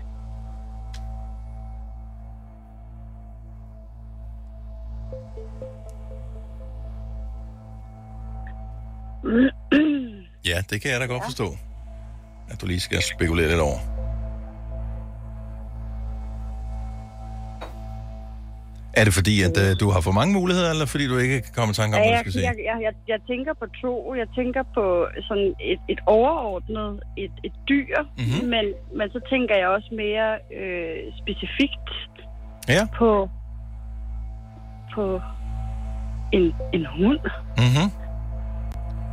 [10.49, 11.47] Ja, det kan jeg da godt forstå.
[12.51, 13.77] At du lige skal spekulere lidt over.
[18.93, 21.53] Er det fordi, at uh, du har for mange muligheder, eller fordi du ikke kan
[21.55, 22.45] komme i tanke om, Ja, hvad du jeg, skal sige?
[22.47, 24.15] jeg, jeg, jeg, jeg tænker på to.
[24.21, 24.85] Jeg tænker på
[25.27, 28.25] sådan et, et overordnet, et, et dyr, Mhm.
[28.25, 28.47] mm-hmm.
[28.53, 28.65] men,
[28.97, 31.89] men så tænker jeg også mere øh, specifikt
[32.75, 32.83] Ja.
[32.99, 33.29] på,
[34.95, 35.21] på
[36.37, 37.19] en, en hund.
[37.61, 37.87] Mm-hmm.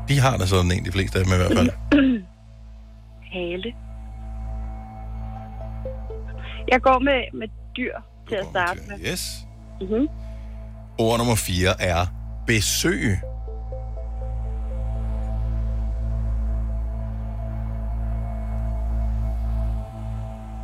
[0.09, 1.71] De har da sådan en, de fleste af dem i hvert fald.
[3.33, 3.75] Hale.
[6.69, 7.95] Jeg går med, med dyr
[8.29, 8.99] til at starte med.
[9.13, 9.47] Yes.
[9.81, 10.09] Mm-hmm.
[10.99, 12.07] Ord nummer 4 er
[12.47, 13.19] besøg.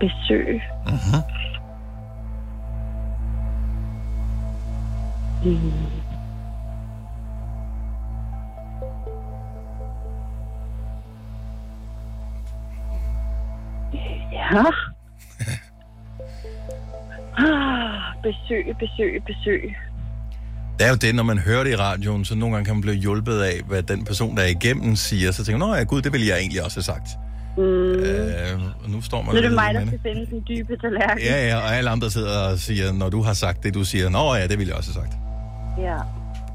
[0.01, 0.63] Besøg.
[5.45, 6.14] Mm.
[17.39, 19.77] Ah, besøg, besøg, besøg.
[20.79, 22.83] Det er jo det, når man hører det i radioen, så nogle gange kan man
[22.83, 25.33] blive hjulpet af, hvad den person, der er igennem, siger.
[25.33, 27.09] Så tænker man, nå ja, gud, det ville jeg egentlig også have sagt.
[27.57, 27.63] Mm.
[27.63, 31.25] Øh, og nu står man Nu er det mig, der skal finde den dybe tallerken.
[31.25, 34.09] Ja, ja, og alle andre sidder og siger, når du har sagt det, du siger,
[34.09, 35.15] nå ja, det ville jeg også have sagt.
[35.79, 35.97] ja.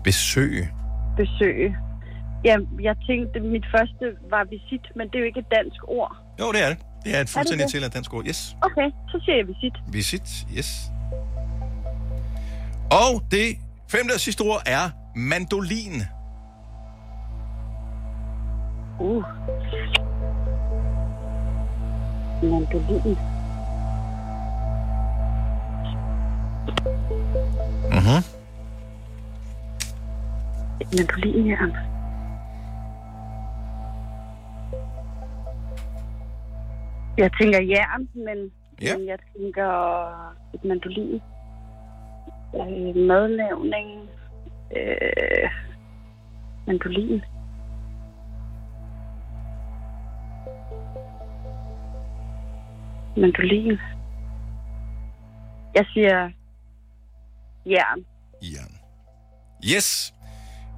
[0.04, 0.70] Besøg.
[1.18, 1.76] Besøg.
[2.46, 6.16] Ja, jeg tænkte, mit første var visit, men det er jo ikke et dansk ord.
[6.40, 6.78] Jo, det er det.
[7.04, 8.26] Det er et fuldstændig til at dansk ord.
[8.28, 8.56] Yes.
[8.62, 9.74] Okay, så siger jeg visit.
[9.88, 10.46] Visit.
[10.58, 10.92] Yes.
[12.92, 16.02] Og det femte og sidste ord er mandolin.
[19.00, 19.24] Uh.
[22.44, 23.18] Mandolin.
[27.92, 28.24] Mhm.
[30.98, 31.72] Mandolinjern.
[37.20, 38.52] Jeg tænker jern, men,
[38.82, 38.98] ja.
[38.98, 39.70] men jeg tænker
[40.54, 41.22] et mandolin.
[42.56, 44.10] Øh, madlavning.
[44.78, 45.50] Øh,
[46.68, 47.22] mandolin.
[53.18, 53.78] Mandolin.
[55.76, 56.30] Jeg siger
[57.66, 58.06] jern.
[58.42, 58.72] Jern.
[59.76, 60.14] Yes.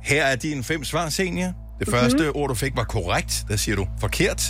[0.03, 1.47] Her er dine fem svar, Senior.
[1.79, 1.95] Det Mhm.
[1.95, 3.45] første ord, du fik, var korrekt.
[3.47, 4.41] Der siger du forkert.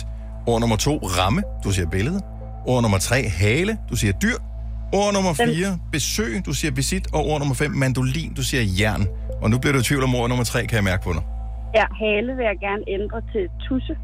[0.46, 1.42] Ord nummer to, ramme.
[1.64, 2.20] Du siger billede.
[2.66, 3.78] Ord nummer tre, hale.
[3.90, 4.36] Du siger dyr.
[4.92, 6.46] Ord nummer fire, besøg.
[6.46, 7.14] Du siger visit.
[7.14, 8.34] Og ord nummer fem, mandolin.
[8.34, 9.06] Du siger jern.
[9.42, 11.22] Og nu bliver du i tvivl om ord nummer tre, kan jeg mærke på dig.
[11.74, 13.94] Ja, hale vil jeg gerne ændre til tusse.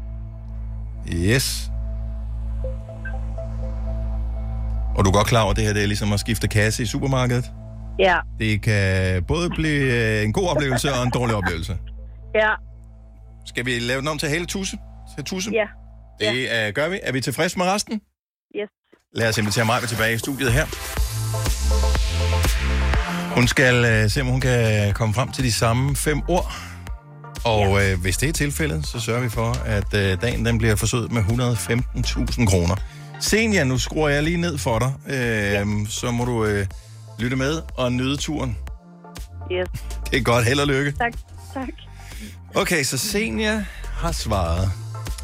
[1.13, 1.71] Yes.
[4.95, 6.83] Og du er godt klar over, at det her det er ligesom at skifte kasse
[6.83, 7.51] i supermarkedet.
[7.99, 9.81] Ja, Det kan både blive
[10.19, 11.77] øh, en god oplevelse og en dårlig oplevelse.
[12.35, 12.49] ja,
[13.45, 14.77] Skal vi lave den om til hele tusse?
[15.15, 15.51] Til tusse?
[15.53, 15.65] ja.
[16.19, 16.71] Det ja.
[16.71, 16.99] gør vi.
[17.03, 18.01] Er vi tilfredse med resten?
[18.55, 18.69] Yes.
[19.13, 20.65] Lad os invitere mig tilbage i studiet her.
[23.35, 26.53] Hun skal øh, se, om hun kan komme frem til de samme fem ord.
[27.45, 27.91] Og ja.
[27.91, 31.11] øh, hvis det er tilfældet, så sørger vi for, at øh, dagen den bliver forsøgt
[31.11, 32.75] med 115.000 kroner.
[33.19, 34.93] Senja, nu skruer jeg lige ned for dig.
[35.07, 35.65] Øh, ja.
[35.89, 36.67] Så må du øh,
[37.19, 38.57] lytte med og nyde turen.
[39.51, 39.67] Yes.
[40.11, 40.45] Det er godt.
[40.45, 40.91] Held og lykke.
[40.91, 41.13] Tak,
[41.53, 41.69] tak.
[42.55, 44.71] Okay, så Senja har svaret.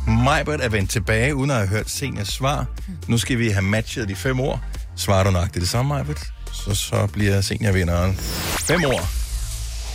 [0.08, 2.66] Majbert er vendt tilbage, uden at have hørt Senjas svar.
[3.08, 4.60] Nu skal vi have matchet de fem ord.
[4.96, 6.20] Svarer du nok det, det samme, Majbert?
[6.54, 8.16] Så, så bliver Senja vinderen.
[8.60, 9.08] Fem ord.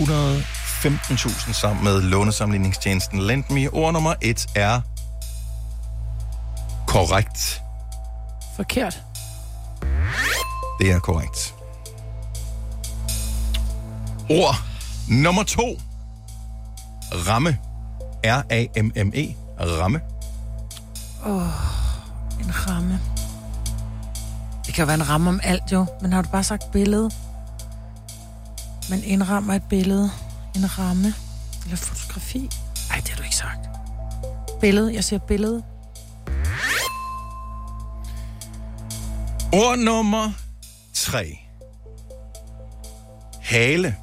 [0.00, 3.68] 115.000 sammen med lånesamligningstjenesten LendMe.
[3.68, 4.80] Ord nummer et er
[6.86, 7.62] korrekt.
[8.56, 8.98] Forkert.
[10.80, 11.54] Det er korrekt.
[14.30, 14.54] Ord
[15.08, 15.80] nummer to.
[17.28, 17.58] Ramme.
[18.24, 19.39] R-A-M-M-E.
[19.60, 20.00] Ramme.
[21.26, 21.48] Åh, oh,
[22.40, 23.00] en ramme.
[24.66, 27.10] Det kan jo være en ramme om alt jo, men har du bare sagt billede?
[28.90, 30.10] Man indrammer et billede,
[30.56, 31.14] en ramme,
[31.64, 32.50] eller fotografi.
[32.88, 33.68] Nej, det har du ikke sagt.
[34.60, 35.62] Billede, jeg siger billede.
[39.52, 40.32] Ord nummer
[40.94, 41.38] tre.
[43.40, 43.96] Hale.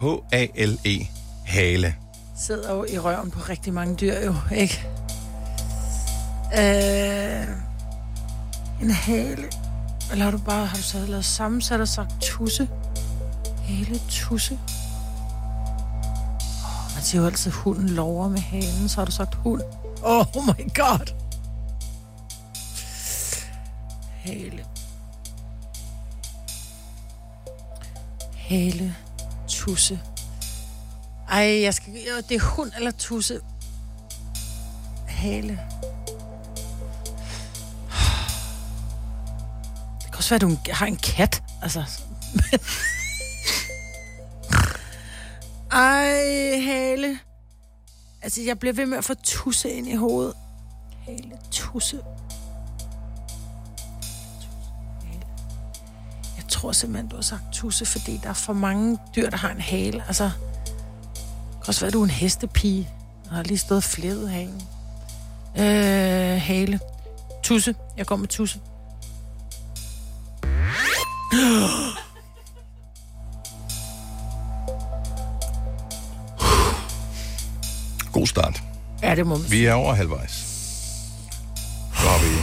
[0.00, 1.06] H-A-L-E.
[1.44, 1.94] Hale.
[2.40, 4.88] Sidder jo i røven på rigtig mange dyr jo, ikke?
[6.54, 7.48] Øh,
[8.82, 9.50] en hale.
[10.12, 12.68] Eller har du bare har du så lavet sammensat og sagt tusse?
[13.62, 14.58] Hale, tusse.
[16.64, 19.62] Oh, man siger jo altid, hunden lover med halen, så har du sagt hund.
[20.02, 21.14] Oh my god.
[24.22, 24.64] Hale.
[28.34, 28.94] Hale,
[29.48, 30.00] tusse.
[31.30, 31.92] Ej, jeg skal...
[31.92, 33.40] Jo, det er hund eller tusse.
[35.06, 35.60] Hale.
[39.98, 41.42] Det kan også være, at du har en kat.
[41.62, 41.84] Altså...
[45.72, 47.18] Ej, hale.
[48.22, 50.34] Altså, jeg bliver ved med at få tusse ind i hovedet.
[51.06, 52.00] Hale, tusse.
[56.36, 59.50] Jeg tror simpelthen, du har sagt tusse, fordi der er for mange dyr, der har
[59.50, 60.04] en hale.
[60.06, 60.30] Altså,
[61.68, 62.88] også være, du er en hestepige,
[63.30, 64.62] og har lige stået flædet halen.
[65.56, 66.80] Øh, hale.
[67.42, 67.74] Tusse.
[67.96, 68.60] Jeg går med tusse.
[78.12, 78.62] God start.
[79.02, 80.32] Ja, det må man Vi er over halvvejs.
[81.94, 82.42] Så har vi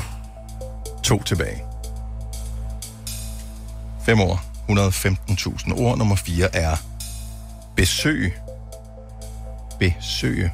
[1.03, 1.63] to tilbage.
[4.05, 4.41] Fem år.
[4.69, 5.97] 115.000 ord.
[5.97, 6.75] Nummer 4 er
[7.75, 8.33] besøg.
[9.79, 10.51] Besøg.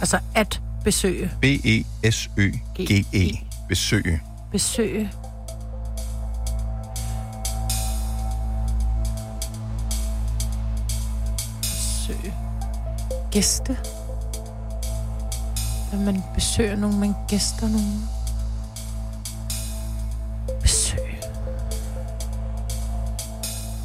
[0.00, 1.30] Altså at besøge.
[1.40, 3.38] B-E-S-Ø-G-E.
[3.68, 4.20] Besøg.
[4.52, 5.10] Besøge.
[11.60, 12.34] Besøge.
[13.30, 13.76] Gæste.
[15.92, 18.08] Når man besøger nogen, man gæster nogen.
[20.62, 21.20] Besøg.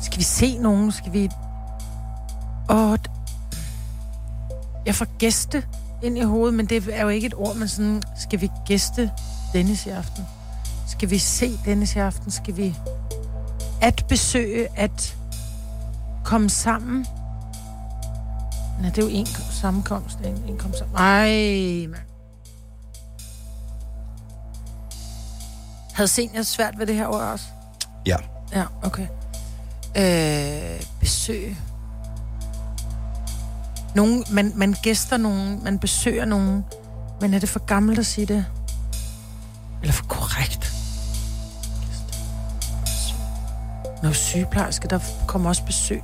[0.01, 0.91] Skal vi se nogen?
[0.91, 1.29] Skal vi...
[2.69, 3.08] Åh, d-
[4.89, 5.63] jeg får gæste
[6.03, 9.11] ind i hovedet, men det er jo ikke et ord, men sådan, skal vi gæste
[9.53, 10.23] Dennis i aften?
[10.87, 12.31] Skal vi se Dennis i aften?
[12.31, 12.75] Skal vi
[13.81, 15.17] at besøge, at
[16.25, 17.05] komme sammen?
[18.81, 20.17] Nej, det er jo en sammenkomst.
[20.19, 20.95] En, en kom sammen.
[20.95, 22.03] Ej, mand.
[25.93, 27.45] Havde senior svært ved det her ord også?
[28.05, 28.17] Ja.
[28.53, 29.07] Ja, okay.
[29.97, 31.57] Øh, besøg.
[33.95, 36.65] Nogen, man, man gæster nogen, man besøger nogen,
[37.21, 38.45] men er det for gammelt at sige det?
[39.81, 40.73] Eller for korrekt?
[44.03, 46.01] Når sygeplejerske, der kommer også besøg.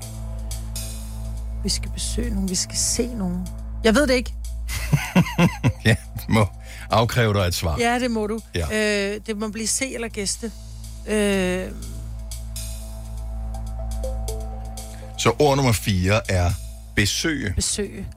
[1.64, 3.48] Vi skal besøge nogen, vi skal se nogen.
[3.84, 4.34] Jeg ved det ikke.
[5.86, 5.96] Ja,
[6.30, 6.48] må
[6.90, 7.78] afkræve dig et svar.
[7.80, 8.40] Ja, det må du.
[8.56, 9.14] Ja.
[9.14, 10.52] Øh, det må blive se eller gæste.
[11.08, 11.72] Øh,
[15.18, 16.52] Så ord nummer 4 er
[16.96, 17.54] besøg.
[17.56, 18.08] besøge.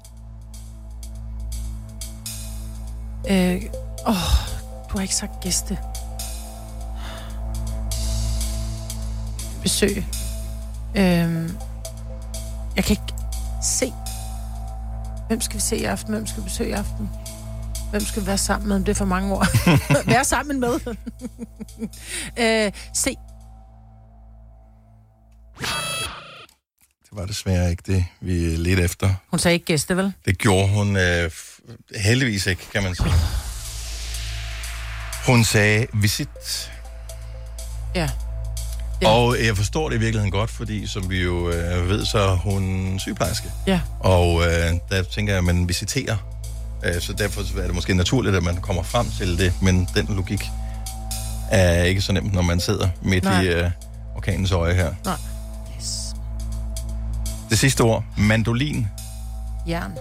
[3.31, 3.63] Øh,
[4.07, 4.15] åh,
[4.89, 5.79] du har ikke sagt gæste.
[9.63, 10.07] Besøg.
[10.95, 11.51] Øh,
[12.77, 13.15] jeg kan ikke
[13.63, 13.93] se.
[15.27, 16.15] Hvem skal vi se i aften?
[16.15, 17.11] Hvem skal vi besøge i aften?
[17.91, 18.81] Hvem skal vi være sammen med?
[18.81, 19.49] Det er for mange ord.
[20.07, 20.81] være sammen med.
[22.39, 23.17] øh, se.
[27.11, 29.15] Det var desværre ikke det, vi ledte efter.
[29.31, 30.13] Hun sagde ikke gæste, vel?
[30.25, 31.31] Det gjorde hun øh,
[31.97, 33.13] heldigvis ikke, kan man sige.
[35.27, 36.71] Hun sagde visit.
[37.95, 38.09] Ja.
[39.03, 39.09] Ja.
[39.09, 42.37] Og jeg forstår det i virkeligheden godt, fordi som vi jo øh, ved, så er
[42.37, 43.49] hun sygeplejerske.
[43.67, 43.81] Ja.
[44.01, 46.17] Og øh, der tænker jeg, at man visiterer.
[46.85, 49.53] Øh, så derfor er det måske naturligt, at man kommer frem til det.
[49.63, 50.43] Men den logik
[51.51, 53.43] er ikke så nemt, når man sidder midt Nej.
[53.43, 53.71] i øh,
[54.17, 54.95] orkanens øje her.
[55.05, 55.17] Nej.
[57.51, 58.87] Det sidste ord, mandolin.
[59.69, 59.93] Jern.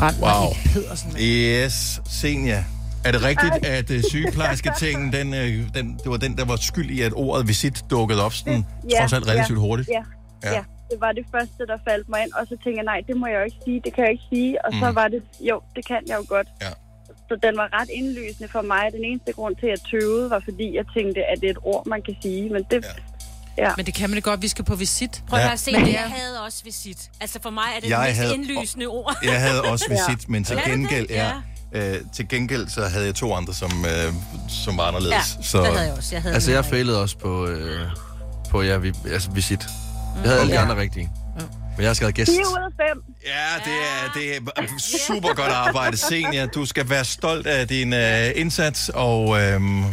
[0.00, 0.52] Rand Wow.
[0.72, 1.12] Pedersen.
[1.18, 2.64] Yes, Senja.
[3.04, 6.56] Er det rigtigt, at uh, sygeplejerske ting, den, uh, den, det var den, der var
[6.56, 8.64] skyld i, at ordet visit dukkede op sådan,
[8.98, 9.88] trods alt relativt ja, hurtigt?
[9.88, 10.02] Ja,
[10.44, 10.48] Ja.
[10.50, 10.54] ja.
[10.56, 12.32] ja, det var det første, der faldt mig ind.
[12.32, 14.24] Og så tænkte jeg, nej, det må jeg jo ikke sige, det kan jeg ikke
[14.32, 14.64] sige.
[14.64, 14.94] Og så Mm.
[14.94, 16.48] var det, jo, det kan jeg jo godt.
[16.62, 16.72] Ja.
[17.28, 18.84] Så den var ret indlysende for mig.
[18.96, 21.62] Den eneste grund til, at jeg tøvede, var fordi, jeg tænkte, at det er et
[21.62, 22.50] ord, man kan sige.
[22.54, 22.80] Men det...
[22.84, 22.88] Ja.
[23.60, 23.72] Ja.
[23.76, 25.22] Men det kan man det godt, vi skal på visit.
[25.28, 25.46] Prøv Ja.
[25.46, 25.52] ja.
[25.52, 26.98] at se, Men jeg havde også visit.
[27.20, 29.16] Altså for mig er det Jeg det mest havde- indlysende ord.
[29.22, 31.30] Jeg havde også visit, men til gengæld, ja.
[31.74, 31.94] Ja.
[31.94, 34.12] Øh, til gengæld så havde jeg to andre, som, øh,
[34.48, 35.12] som var anderledes.
[35.38, 36.14] Ja, så, det havde jeg også.
[36.14, 37.80] Jeg havde Altså, jeg failede også på, øh,
[38.50, 39.60] på ja, vi, altså, visit.
[40.16, 40.62] Jeg havde alle de Ja.
[40.70, 41.10] andre rigtige.
[41.76, 42.30] Men jeg har skrevet gæst.
[42.30, 43.02] 4 ud af 5.
[43.26, 46.46] Ja, det er, det er super godt arbejde, Senior.
[46.46, 49.84] Du skal være stolt af din øh, indsats, og, øhm,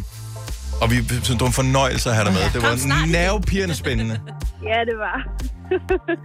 [0.81, 2.41] og vi synes, det var en fornøjelse at have dig med.
[2.53, 4.19] Det var nervepirrende spændende.
[4.63, 5.29] Ja, det var.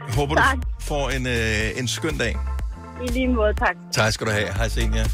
[0.08, 0.58] Jeg håber, du Tak.
[0.80, 2.36] får en, øh, en skøn dag.
[3.04, 3.76] I lige måde, tak.
[3.92, 4.48] Tak skal du have.
[4.54, 5.04] Hej, Senior.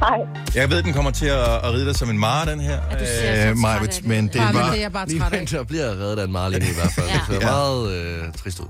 [0.00, 0.18] Hej.
[0.54, 3.50] Jeg ved, den kommer til at, at ride dig som en mare, den her, ja,
[3.50, 4.06] øh, det.
[4.06, 4.70] men det er bare...
[4.70, 6.92] det er jeg bare Lige vent til at blive reddet af en marlin i hvert
[6.92, 7.06] fald.
[7.06, 7.12] Ja.
[7.28, 8.66] Det ser meget øh, trist ud.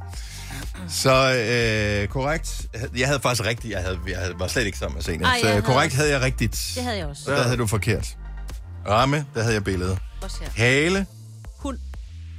[0.89, 2.63] Så øh, korrekt.
[2.97, 3.73] Jeg havde faktisk rigtigt.
[3.75, 5.27] Jeg, havde, jeg havde, var slet ikke sammen med Senior.
[5.27, 6.73] Ej, så jeg havde korrekt havde jeg rigtigt.
[6.75, 7.23] Det havde jeg også.
[7.25, 8.17] Så der havde du forkert.
[8.89, 9.99] Ramme, der havde jeg billedet.
[10.57, 11.07] Hale,
[11.59, 11.79] Hund.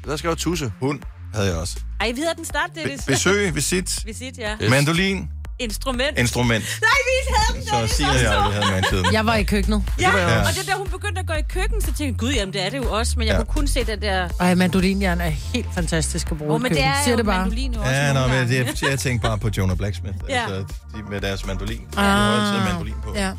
[0.05, 0.71] Der skal jo tusse.
[0.79, 0.99] hund,
[1.33, 1.77] havde jeg også.
[1.99, 4.55] Ej, vi havde den start, det Be- besøg, visit, Visit, ja.
[4.61, 4.69] yes.
[4.69, 6.17] mandolin, Instrument.
[6.19, 6.63] instrument.
[6.81, 9.43] Nej, vi havde den, Så Dennis, Signe og jeg, vi havde med Jeg var i
[9.43, 9.83] køkkenet.
[9.99, 10.39] Ja, Ja.
[10.41, 12.65] og det der, hun begyndte at gå i køkken, så tænkte jeg, gud, jamen det
[12.65, 13.37] er det jo også, men jeg Ja.
[13.43, 14.29] kunne kun se den der...
[14.39, 16.87] Ej, mandolinjern er helt fantastisk at bruge i men det køkkenet.
[16.87, 17.39] er Siger jo det bare.
[17.39, 20.15] mandolin jo også Ja, nå, men det, jeg tænkte bare på Jonah Blacksmith.
[20.29, 20.41] Ja.
[20.41, 21.81] Altså, de med deres mandolin.
[21.93, 23.13] De har altid mandolin på.
[23.15, 23.31] Ja.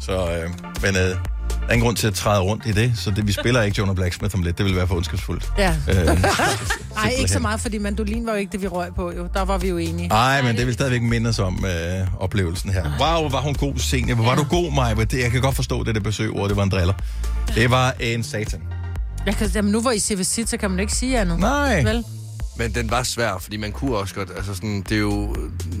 [0.00, 0.50] Så, øh,
[0.82, 1.16] men øh,
[1.70, 3.94] er ingen grund til at træde rundt i det, så det, vi spiller ikke Jonah
[3.94, 4.58] Blacksmith om lidt.
[4.58, 5.52] Det vil være for ondskabsfuldt.
[5.58, 5.74] Ja.
[5.88, 5.96] Øh,
[6.94, 9.12] Nej, ikke så meget, fordi mandolin var jo ikke det, vi røg på.
[9.12, 9.28] Jo.
[9.34, 10.08] Der var vi jo enige.
[10.08, 12.84] Nej, men det vil stadigvæk minde os om øh, oplevelsen her.
[13.00, 14.14] Wow, var hun god, senior.
[14.14, 14.94] Hvor var du god, Maja.
[14.94, 16.94] Det, jeg kan godt forstå det der besøg ord, det var en driller.
[17.54, 18.60] Det var en satan.
[19.26, 21.38] Jeg kan, jamen nu hvor I siger visit, så kan man ikke sige andet.
[21.38, 21.82] Nej.
[21.82, 22.04] Vel?
[22.60, 24.28] Men den var svær, fordi man kunne også godt...
[24.36, 25.36] Altså sådan, det er jo...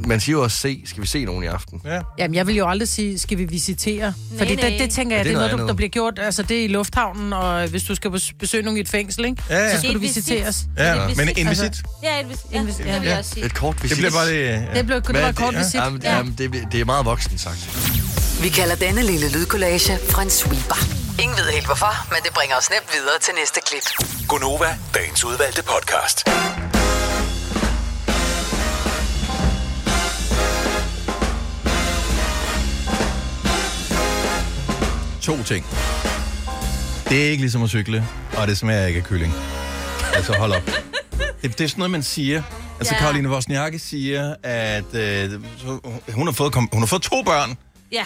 [0.06, 0.82] Man siger jo også se.
[0.86, 1.80] Skal vi se nogen i aften?
[1.84, 2.00] Ja.
[2.18, 4.00] Jamen, jeg vil jo aldrig sige, skal vi visitere?
[4.30, 4.68] Nej, Fordi nej.
[4.70, 5.68] det, det tænker jeg, Ja, det er noget, andet.
[5.68, 6.18] der bliver gjort.
[6.18, 9.24] Altså, det er i lufthavnen, og hvis du skal bes- besøge nogen i et fængsel,
[9.24, 9.42] ikke?
[9.50, 9.72] Ja, ja.
[9.72, 10.16] så skal Et du visit.
[10.16, 10.64] visiteres.
[10.78, 11.38] Ja, Et men visit.
[11.38, 11.84] en Altså, visit.
[12.02, 13.00] Ja, et vis- ja, vis- det ja.
[13.02, 13.46] jeg også sige.
[13.46, 13.96] Et kort Det visit.
[13.98, 14.40] bliver bare det...
[14.44, 14.62] Ja.
[14.74, 15.60] Det blev det Hvad var er et kort det?
[15.60, 15.74] visit.
[15.74, 16.16] Jamen, Ja.
[16.16, 17.60] jamen, det, det er meget voksen sagt.
[18.42, 20.78] Vi kalder denne lille lydkollage en sweeper.
[21.22, 24.08] Ingen ved helt hvorfor, men det bringer os nemt videre til næste klip.
[24.28, 26.28] Gonova, dagens udvalgte podcast.
[35.30, 35.66] To ting.
[37.08, 38.06] Det er ikke ligesom at cykle,
[38.36, 39.34] og det smager ikke af kylling.
[40.14, 40.62] Altså hold op.
[41.42, 42.42] Det, det er sådan noget, man siger.
[42.78, 43.00] Altså, Ja.
[43.00, 45.32] Karoline Wozniacki siger, at øh,
[46.14, 47.56] hun, har fået, hun har fået to børn
[47.92, 48.04] Ja,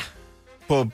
[0.68, 0.90] på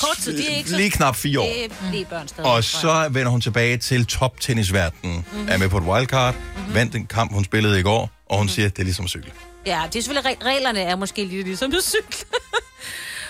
[0.00, 0.76] kort tid, de er ikke så...
[0.76, 1.44] lige knap fire år.
[1.44, 2.50] Det er lige børn stadig.
[2.50, 5.16] Og så vender hun tilbage til toptennisverdenen.
[5.16, 5.24] Mhm.
[5.32, 5.48] Mm-hmm.
[5.52, 6.34] Er med på et wildcard.
[6.34, 6.74] Mm-hmm.
[6.74, 8.10] Vandt en kamp, hun spillede i går.
[8.30, 8.54] Og hun Mhm.
[8.54, 9.30] siger, at det er ligesom at cykle.
[9.66, 10.32] Ja, det er selvfølgelig...
[10.42, 12.38] re- Reglerne er måske lidt ligesom du cykler.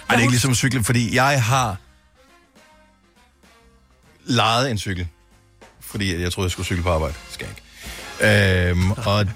[0.08, 1.76] Ej, det er ikke ligesom at cykle, fordi jeg har
[4.26, 5.08] lejet en cykel.
[5.80, 7.14] Fordi jeg troede, jeg skulle cykle på arbejde.
[7.30, 8.70] Skal jeg ikke.
[8.70, 9.26] Øhm, og,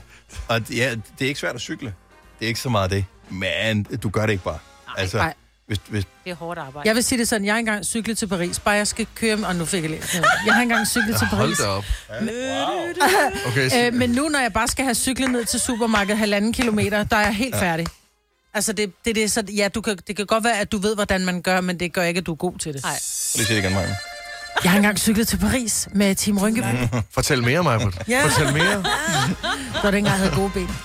[0.48, 1.94] og ja, det er ikke svært at cykle.
[2.38, 3.04] Det er ikke så meget det.
[3.30, 4.58] Men du gør det ikke bare.
[4.96, 5.34] Altså, Nej.
[5.66, 6.88] hvis, hvis, Det er hårdt arbejde.
[6.88, 9.38] Jeg vil sige det sådan, jeg har engang cyklet til Paris, bare jeg skal køre,
[9.46, 10.20] og nu fik jeg lidt.
[10.46, 11.58] Jeg har engang cyklet til Hold Paris.
[11.58, 11.84] da op.
[13.46, 16.52] Okay, så, Øh, men nu, når jeg bare skal have cyklet ned til supermarkedet halvanden
[16.52, 17.86] kilometer, der er jeg helt færdig.
[18.54, 20.78] Altså, det, det, det er så, ja, du kan, det kan godt være, at du
[20.78, 22.82] ved, hvordan man gør, men det gør ikke, at du er god til det.
[22.82, 22.92] Nej.
[23.34, 23.94] lige sige det igen, Maja.
[24.64, 26.96] Jeg har engang cyklet til Paris med Team Rynkeby.
[27.10, 28.02] fortæl mere, Majbert.
[28.08, 28.24] Ja.
[28.24, 28.84] Fortæl mere.
[29.74, 30.68] Så var det engang, jeg havde gode ben.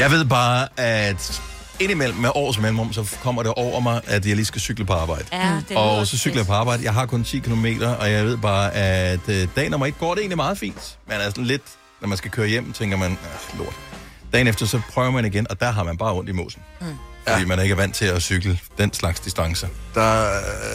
[0.00, 1.42] Jeg ved bare, at
[1.80, 4.92] indimellem med års mellemrum, så kommer det over mig, at jeg lige skal cykle på
[4.92, 5.24] arbejde.
[5.32, 6.84] Ja, det Og så cykler jeg på arbejde.
[6.84, 7.66] Jeg har kun 10 km,
[7.98, 10.98] og jeg ved bare, at øh, dag nummer et går det egentlig meget fint.
[11.08, 11.62] Man er sådan lidt,
[12.00, 13.74] når man skal køre hjem, tænker man, ah, lort.
[14.32, 16.62] Dagen efter, så prøver man igen, og der har man bare ondt i mosen.
[16.80, 16.86] Mm.
[17.28, 19.68] Fordi man ikke er vant til at cykle den slags distance.
[19.94, 20.28] Der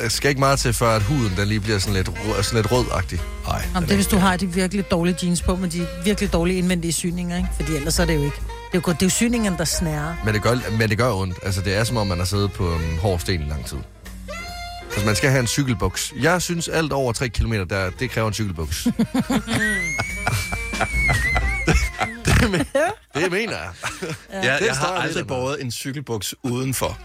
[0.10, 2.72] skal ikke meget til, før at huden den lige bliver sådan lidt, rød, sådan lidt
[2.72, 3.20] rødagtig.
[3.48, 3.62] Nej.
[3.76, 6.58] Om det er, hvis du har de virkelig dårlige jeans på, med de virkelig dårlige
[6.58, 7.50] indvendige syninger, ikke?
[7.56, 8.36] Fordi ellers er det jo ikke.
[8.38, 10.14] Det er jo, godt- det er jo syningerne, der snærer.
[10.26, 11.38] Men det, gør, men det gør ondt.
[11.44, 13.78] Altså, det er som om, man har siddet på en hård sten i lang tid.
[14.92, 16.14] Altså, man skal have en cykelbuks.
[16.20, 18.88] Jeg synes, alt over 3 km, der, det kræver en cykelbuks.
[22.42, 22.66] det, men,
[23.16, 23.70] det mener jeg.
[24.34, 26.98] Jeg, Det jeg har aldrig båret en cykelbuks udenfor.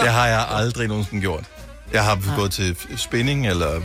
[0.00, 1.44] Det har jeg aldrig nogensinde gjort.
[1.92, 3.80] Jeg har gået til spinning eller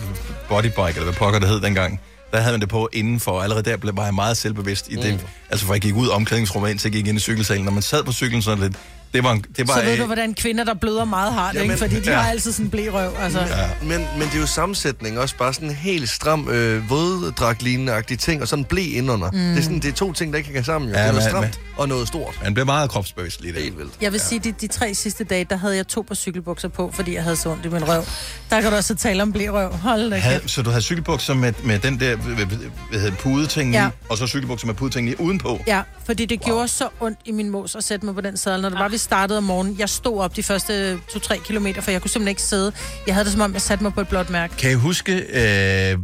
[0.50, 2.02] bodybike, eller hvad pokker det hed dengang.
[2.32, 4.96] Der havde man det på indenfor, og allerede der blev var jeg meget selvbevidst i
[4.96, 5.14] det.
[5.14, 5.28] Mm.
[5.50, 7.64] Altså, for jeg gik ud af omklædningsrummet, indtil jeg gik ind i cykelsalen.
[7.66, 8.78] Når man sad på cyklen sådan lidt,
[9.14, 11.72] det var, en- det var Så ved du, hvordan kvinder, der bløder meget hardt, Jamen,
[11.72, 11.78] ikke?
[11.78, 12.18] Fordi de ja.
[12.20, 13.12] har altid sådan en blærøv.
[13.20, 13.40] Altså.
[13.40, 13.70] Ja.
[13.82, 15.36] Men, men det er jo sammensætning også.
[15.38, 19.32] Bare sådan en helt stram øh, våddragt-lignende ting, og sådan en blæ indunder.
[19.32, 19.38] Mm.
[19.38, 20.90] Det, er sådan, det er to ting, der ikke kan sammen.
[20.90, 20.96] Jo.
[20.96, 22.40] Ja, det er noget men- stramt og noget stort.
[22.44, 23.64] Man bliver meget kropsbevidst lige Det er der.
[23.66, 23.92] helt vildt.
[24.02, 26.92] Jeg vil sige, de, de tre sidste dage, der havde jeg to par cykelbukser på,
[26.94, 28.04] fordi jeg havde så ondt i min røv.
[28.50, 29.72] Der kan du også tale om blærøv.
[29.74, 30.52] Hold da kæft.
[30.52, 32.36] Så du havde cykelbukser med, med den der hvad,
[32.92, 33.88] hedder, det, pudeting Ja.
[33.88, 35.60] i, og så cykelbukser med pudeting i udenpå?
[35.68, 36.46] Ja, fordi det wow.
[36.46, 38.62] gjorde så ondt i min mos at sætte mig på den sadel.
[38.62, 41.92] Når det var, vi startede om morgenen, jeg stod op de første 2-3 kilometer, for
[41.92, 42.72] jeg kunne simpelthen ikke sidde.
[43.08, 44.56] Jeg havde det som om, jeg satte mig på et blåt mærke.
[44.58, 45.98] Kan I huske øh,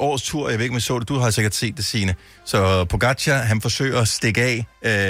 [0.00, 0.48] årets tur?
[0.48, 1.08] Jeg ved ikke, om I så det.
[1.08, 2.14] Du har sikkert set det, Signe.
[2.44, 4.66] Så Pogacar, han forsøger at stikke af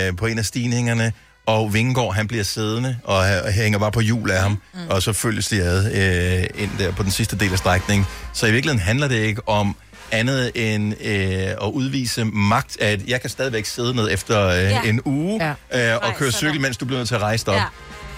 [0.08, 1.12] øh, på en af stigningerne,
[1.46, 4.80] og Vingegaard, han bliver siddende og hænger bare på hjul af ham, mm.
[4.90, 8.06] og så følges de ad øh, ind der på den sidste del af strækningen.
[8.32, 9.76] Så i virkeligheden handler det ikke om
[10.10, 14.68] andet end øh, at udvise magt, at jeg kan stadigvæk sidde ned efter øh, Ja.
[14.68, 14.80] ja.
[14.88, 15.94] en uge Ja.
[15.94, 17.60] øh, og køre cykel, mens du bliver nødt til at rejse dig op.
[17.60, 17.64] Ja.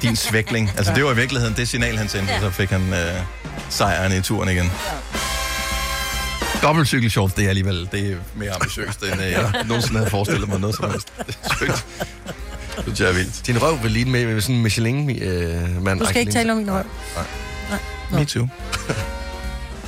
[0.03, 0.70] Din svækling.
[0.76, 2.34] Altså, det var i virkeligheden det signal, han sendte, Ja.
[2.39, 2.41] ja.
[2.45, 3.20] så fik han øh,
[3.70, 4.72] sejren i turen igen.
[6.62, 10.61] Dobbeltcykelshorts, det er alligevel det er mere ambitiøst, end øh, jeg nogensinde havde forestillet mig
[10.61, 11.12] noget som helst.
[11.26, 11.87] Det er sygt.
[12.76, 13.47] Det synes jeg er vildt.
[13.47, 16.01] Din røv vil ligne med, med sådan en Michelin-mand.
[16.01, 16.84] Du skal ikke tale om min røv.
[18.12, 18.49] Me too.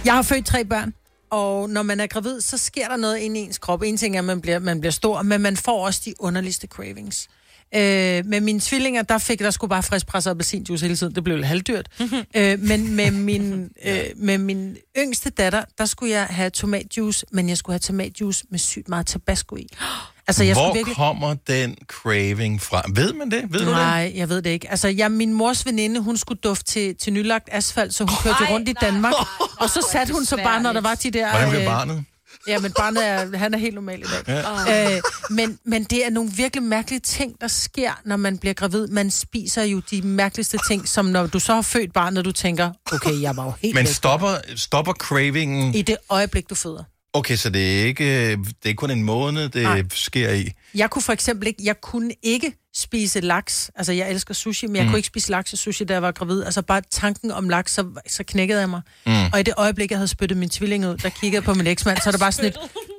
[0.05, 0.93] Jeg har født tre børn,
[1.31, 3.83] og når man er gravid, så sker der noget inde i ens krop.
[3.83, 6.67] En ting er, at man bliver, man bliver stor, men man får også de underligste
[6.67, 7.29] cravings.
[7.75, 11.15] Øh, med mine tvillinger, der fik der skulle bare friskpresset appelsinjuice hele tiden.
[11.15, 11.89] Det blev lidt halvdyrt.
[12.37, 17.49] øh, men med min, øh, med min yngste datter, der skulle jeg have tomatjuice, men
[17.49, 19.67] jeg skulle have tomatjuice med sygt meget tabasco i.
[20.29, 20.97] Altså, jeg Hvor virkelig...
[20.97, 22.83] kommer den craving fra?
[22.95, 23.43] Ved man det?
[23.49, 23.75] Ved du det?
[23.75, 24.71] Nej, jeg ved det ikke.
[24.71, 28.37] Altså, jeg, min mors veninde, hun skulle dufte til, til nylagt asfalt, så hun kørte
[28.41, 28.91] jo Ej, rundt i nej.
[28.91, 29.15] Danmark.
[29.61, 31.31] Og så satte hun så bare, når der var de der...
[31.31, 32.05] Hvordan blev øh, barnet?
[32.49, 34.45] Ja, men barnet er, han er helt normal i dag.
[34.67, 34.95] Ja.
[34.95, 38.87] Øh, men, men det er nogle virkelig mærkelige ting, der sker, når man bliver gravid.
[38.87, 42.71] Man spiser jo de mærkeligste ting, som når du så har født barnet, du tænker,
[42.93, 45.75] okay, jeg var jo helt Men stopper, stopper cravingen...
[45.75, 46.85] I det øjeblik, du føder.
[47.13, 49.83] Okay, så det er ikke, det er kun en måned, det Nej.
[49.95, 50.51] sker i.
[50.75, 53.71] Jeg kunne for eksempel ikke, jeg kunne ikke spise laks.
[53.77, 54.89] Altså, jeg elsker sushi, men jeg Mm.
[54.91, 56.43] kunne ikke spise laks og sushi, da jeg var gravid.
[56.45, 58.81] Altså, bare tanken om laks, så, så knækkede jeg mig.
[59.07, 59.13] Mm.
[59.33, 61.99] Og i det øjeblik, jeg havde spyttet min tvilling ud, der kiggede på min eksmand,
[62.03, 62.57] så er det bare sådan et,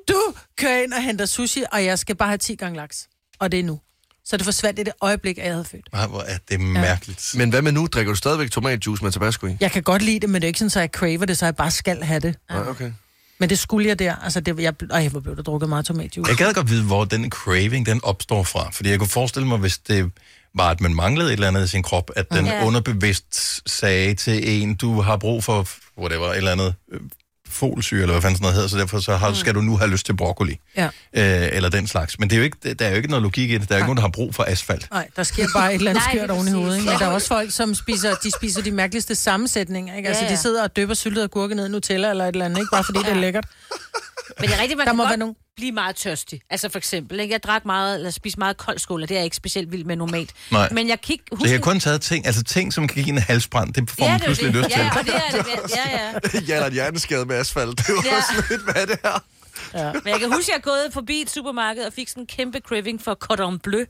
[0.08, 0.22] du
[0.58, 3.08] kører ind og henter sushi, og jeg skal bare have 10 gange laks.
[3.40, 3.80] Og det er nu.
[4.26, 5.90] Så det forsvandt i det øjeblik, at jeg havde født.
[5.94, 7.32] Ej, hvor er det mærkeligt.
[7.38, 7.88] Men hvad med nu?
[7.88, 9.58] Drikker du stadigvæk tomatjuice med tabasco i?
[9.60, 11.46] Jeg kan godt lide det, men det er ikke sådan, at jeg craver det, så
[11.46, 12.36] jeg bare skal have det.
[12.50, 12.92] Nej, okay.
[13.40, 14.16] Men det skulle jeg der.
[14.16, 16.30] Altså, det, jeg, ej, hvor blev der drukket meget tomatjuice.
[16.30, 18.70] Jeg gad godt vide, hvor den craving, den opstår fra.
[18.72, 20.12] Fordi jeg kunne forestille mig, hvis det
[20.56, 22.66] var, at man manglede et eller andet i sin krop, at den Ja.
[22.66, 25.68] underbevidst sagde til en, du har brug for,
[25.98, 27.00] whatever, et eller andet øh,
[27.50, 29.90] folsyre, eller hvad fanden sådan noget hedder, så derfor så har, skal du nu have
[29.92, 30.58] lyst til broccoli.
[30.78, 30.86] Ja.
[30.86, 32.20] Øh, eller den slags.
[32.20, 33.70] Men det er jo ikke, der er jo ikke noget logik i det.
[33.70, 34.88] Der er jo ikke nogen, der har brug for asfalt.
[34.92, 36.76] Nej, der sker bare et eller andet skørt oven i hovedet.
[36.76, 36.86] Ikke?
[36.86, 37.00] Men Ja.
[37.00, 39.96] der er også folk, som spiser, de spiser de mærkeligste sammensætninger.
[39.96, 40.08] Ikke?
[40.08, 40.40] Altså, Ja, de ja.
[40.42, 42.70] sidder og døber syltet og gurke ned i Nutella eller et eller andet, ikke?
[42.72, 43.46] bare fordi det er lækkert.
[44.40, 46.42] Men det er rigtigt, man Der kan må godt være nogen- blive meget tørstig.
[46.50, 47.32] Altså for eksempel, ikke?
[47.34, 49.84] jeg drak meget, eller spiste meget kold skål, og det er jeg ikke specielt vild
[49.86, 50.32] med normalt.
[50.52, 50.70] Nej.
[50.72, 53.14] Men jeg kig, Så husk, jeg har kun taget ting, altså ting, som kan give
[53.16, 54.64] en halsbrand, det får ja, man det pludselig det.
[54.64, 54.80] lyst til.
[54.82, 55.76] Ja, og det er det.
[55.76, 56.40] Ja, ja.
[56.48, 57.78] ja, eller et hjerneskade med asfalt.
[57.78, 58.16] Det var Ja.
[58.16, 58.22] ja.
[58.30, 59.24] sådan lidt, hvad det er.
[59.74, 59.94] Ja.
[59.94, 62.28] Men jeg kan huske, at jeg er gået forbi et supermarked og fik sådan en
[62.28, 63.84] kæmpe craving for cordon bleu.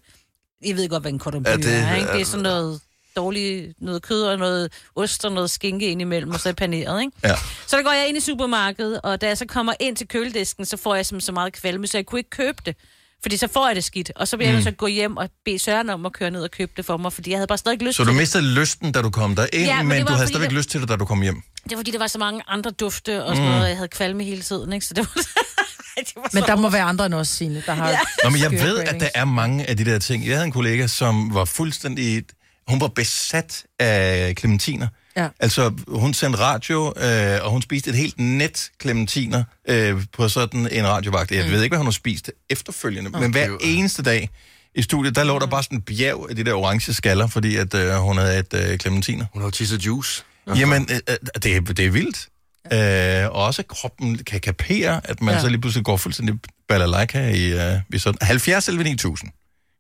[0.66, 2.08] Jeg ved godt, hvad en cordon bleu Ja, ja, det- det, er, ikke?
[2.08, 2.20] Det ja.
[2.20, 2.82] er sådan noget
[3.16, 7.12] dårligt, noget kød og noget ost og noget skinke indimellem, og så er paneret, ikke?
[7.24, 7.36] Ja.
[7.68, 10.66] Så der går jeg ind i supermarkedet, og da jeg så kommer ind til køledisken,
[10.66, 12.76] så får jeg simpelthen så meget kvalme, så jeg kunne ikke købe det.
[13.22, 14.57] Fordi så får jeg det skidt, og så bliver mm.
[14.57, 16.97] jeg at gå hjem og bede Søren om at køre ned og købe det for
[16.97, 19.36] mig, fordi jeg havde bare stadig ikke lyst Så du mistede lysten, da du kom
[19.36, 21.22] der ind, Ja, men men, du havde stadigvæk det- lyst til det, da du kom
[21.22, 21.41] hjem.
[21.64, 23.45] Det var fordi, der var så mange andre dufte og sådan Mm.
[23.49, 24.86] noget, og jeg havde kvalme hele tiden, ikke?
[24.86, 25.22] Så det var,
[26.34, 27.89] Men så der må være andre end os, Signe, der har...
[27.89, 27.99] Ja.
[28.24, 30.26] Nå, men jeg ved, at der er mange af de der ting.
[30.28, 32.24] Jeg havde en kollega, som var fuldstændig...
[32.70, 34.88] Hun var besat af clementiner.
[35.17, 35.28] Ja.
[35.39, 40.67] Altså, hun sendte radio, øh, og hun spiste et helt net clementiner øh, på sådan
[40.72, 41.32] en radiovagt.
[41.32, 41.51] Jeg mm.
[41.51, 43.20] ved ikke, hvad hun har spist efterfølgende, okay.
[43.20, 44.30] men hver eneste dag
[44.76, 47.55] i studiet, der lå der bare sådan en bjerg af de der orange skaller, fordi
[47.55, 49.26] at øh, hun havde et øh, clementiner.
[49.34, 50.24] Hun har tisset juice.
[50.55, 52.28] Jamen, øh, øh, det, er, det er vildt.
[52.74, 55.36] Øh, og også at kroppen kan kapere, at man Ja.
[55.36, 55.41] ja.
[55.41, 56.36] så lige pludselig går fuldstændig
[56.67, 58.17] balalaika i, øh, i sådan...
[58.22, 59.32] 70 eller 9000.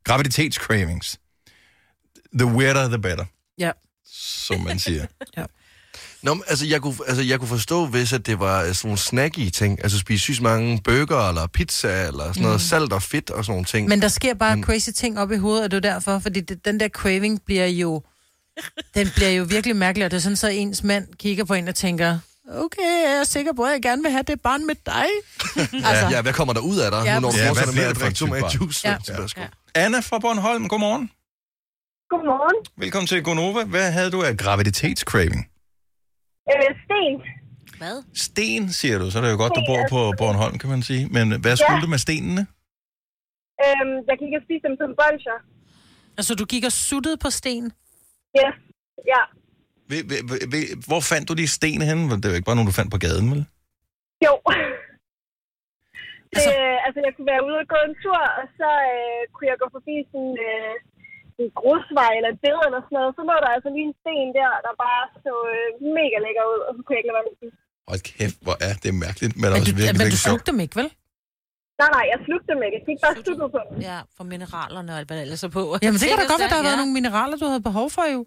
[0.03, 1.19] Graviditetscravings.
[2.37, 3.25] The weirder, the better,
[3.57, 3.71] Ja.
[4.45, 5.05] som man siger.
[6.21, 8.87] Nå, men, altså, jeg kunne, altså, jeg kunne forstå, hvis at det var øh, sådan
[8.87, 9.79] nogle snacky ting.
[9.83, 12.59] Altså spise sygt mange burger, eller pizza, eller sådan noget Mm.
[12.59, 13.87] salt og fedt og sådan nogle ting.
[13.87, 16.39] Men der sker bare Men- crazy ting op i hovedet, og det er derfor, fordi
[16.41, 18.03] det, den der craving bliver jo...
[18.95, 21.67] Den bliver jo virkelig mærkelig, og det er sådan, så ens mand kigger på en
[21.67, 22.19] og tænker,
[22.55, 25.05] okay, jeg er sikker på, at jeg gerne vil have det barn med dig.
[25.89, 27.73] altså, ja, hvad kommer der ud af dig, Ja, ja, nu når du Ja, fortsætter
[27.73, 28.87] med at drikke tomatjuice?
[28.87, 28.97] Ja.
[29.37, 29.47] Ja.
[29.75, 31.11] Anna fra Bornholm, godmorgen.
[32.11, 32.57] Godmorgen.
[32.83, 33.61] Velkommen til Gonova.
[33.75, 35.41] Hvad havde du af graviditetscraving?
[36.51, 37.15] Øh, Sten.
[37.81, 37.95] Hvad?
[38.25, 39.05] Sten, siger du.
[39.11, 41.03] Så er det jo godt, du bor på Bornholm, kan man sige.
[41.15, 41.85] Men hvad skulle Ja.
[41.85, 42.43] du med stenene?
[43.65, 45.37] Øhm, jeg gik og spiste dem som bolcher.
[46.19, 47.65] Altså, du gik og suttede på sten?
[48.39, 48.49] Ja.
[49.91, 52.03] Ved- Hvor fandt du de sten henne?
[52.19, 53.41] Det er jo ikke bare nogle, du fandt på gaden, vel?
[54.27, 54.33] Jo.
[56.31, 56.53] Det, altså...
[56.85, 59.67] altså, jeg kunne være ude og gå en tur, og så øh, kunne jeg gå
[59.77, 60.73] forbi sådan øh,
[61.43, 63.11] en grusvej eller et eller sådan noget.
[63.17, 65.67] Så lå der altså lige en sten der, der bare så øh,
[65.97, 67.53] mega lækker ud, og så kunne jeg ikke lade være med at.
[67.91, 70.31] Hold kæft, hvor er det mærkeligt, men, Men også du, virkelig, men du virkelig sjovt.
[70.31, 70.89] slugte dem ikke, vel?
[71.81, 72.75] Nej, nej, jeg slugte dem ikke.
[72.79, 73.73] Jeg fik bare sluttet på dem.
[73.89, 75.63] Ja, for mineralerne og alt, hvad der ellers er på.
[75.85, 76.69] Jamen, det kan da godt være, der har ja.
[76.69, 78.21] været nogle mineraler, du havde behov for, jo.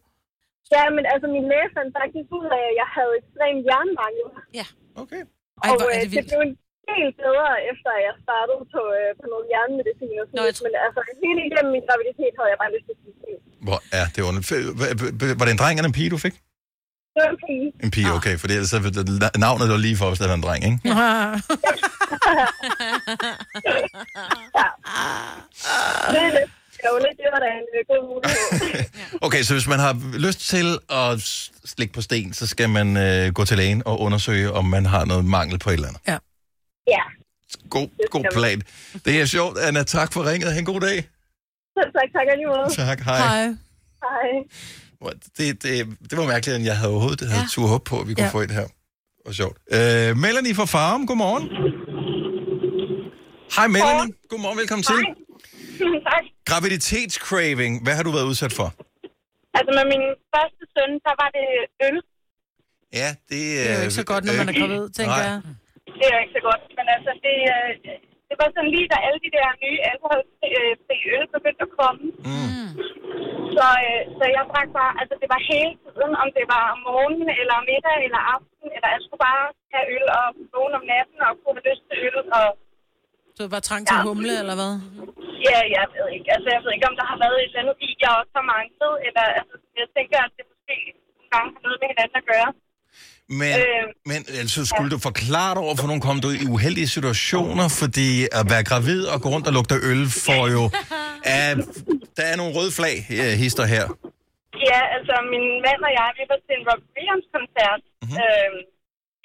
[0.75, 4.27] Ja, men altså min læge fandt faktisk ud af, at jeg havde ekstrem jernmangel.
[4.61, 4.67] Ja.
[5.03, 5.23] Okay.
[5.63, 6.29] Ej, og hvor er øh, det det vildt.
[6.31, 6.55] blev en
[6.91, 10.55] del bedre, efter at jeg startede på, øh, på noget jernmedicin og sådan Nå, jeg
[10.55, 10.67] noget.
[10.67, 13.39] Men altså, hele igennem min graviditet havde jeg bare lyst til at.
[13.67, 16.35] Hvor er det h- Var det en dreng eller en pige, du fik?
[17.15, 17.67] Det var en pige.
[17.87, 18.79] En pige, okay, for ellers så
[19.47, 20.79] navnet var lige for, hvis det var en dreng, ikke?
[26.13, 26.51] Det er lidt
[26.87, 27.17] ærgerligt.
[27.21, 28.85] Det var da en øh, god mulighed.
[29.27, 31.13] Okay, så hvis man har lyst til at
[31.65, 35.05] slikke på sten, så skal man øh, gå til lægen og undersøge, om man har
[35.05, 36.01] noget mangel på et eller andet.
[36.07, 36.13] Ja.
[36.13, 36.19] ja.
[37.75, 38.59] God, god plan.
[39.07, 39.83] Det er sjovt, Anna.
[39.97, 40.53] Tak for ringet.
[40.53, 40.99] Ha' en god dag.
[41.77, 42.63] Så tak, tak alligevel.
[42.87, 43.19] Tak, hej.
[43.19, 43.45] Hej.
[44.05, 45.13] Hej.
[45.39, 45.73] Det, det,
[46.11, 47.55] det var mærkeligt, at jeg havde overhovedet havde Ja.
[47.55, 48.31] tur håb på, at vi kunne Ja.
[48.39, 48.67] få et her.
[49.17, 49.57] Det var sjovt.
[49.77, 51.45] Øh, Melanie fra Farum, godmorgen.
[53.57, 54.15] Hej Melanie.
[54.31, 54.99] Godmorgen, velkommen til.
[56.11, 56.25] tak.
[56.51, 57.73] Graviditetscraving.
[57.85, 58.69] Hvad har du været udsat for?
[59.59, 60.05] Altså med min
[60.35, 61.47] første søn, der var det
[61.87, 61.99] øl.
[63.01, 65.25] Ja, det, Det er jo ikke så godt, når man er gravid, tænker nej.
[65.29, 65.41] jeg.
[66.01, 66.63] Det er ikke så godt.
[66.79, 67.71] Men altså, det, øh,
[68.29, 72.03] det var sådan lige, da alle de der nye alkoholfri øl begyndte at komme.
[72.31, 72.69] Mm.
[73.57, 76.81] Så, øh, så jeg drak bare, altså det var hele tiden, om det var om
[76.89, 81.19] morgenen, eller middag, eller aften, eller jeg skulle bare have øl og vågne om natten
[81.27, 82.19] og kunne have lyst til øl.
[82.39, 82.49] Og,
[83.37, 84.75] Så det var trang til humle, eller hvad?
[85.49, 86.29] ja, jeg ved ikke.
[86.37, 88.47] Altså, jeg ved ikke, om der har været et eller andet i, jeg også har
[88.55, 90.77] manglet, eller altså, jeg tænker, at det måske
[91.17, 92.51] nogle gange har noget med hinanden at gøre.
[93.29, 96.89] Men, øh, men altså, skulle du forklare dig over, for nogen kom du i uheldige
[96.97, 98.09] situationer, fordi
[98.39, 100.63] at være gravid og gå rundt og lugte øl får jo...
[101.33, 101.57] Uh,
[102.19, 103.85] der er nogle røde flag, uh, hister her.
[104.71, 108.19] Ja, altså min mand og jeg, vi var til en Rob Williams-koncert mm-hmm.
[108.25, 108.51] øh,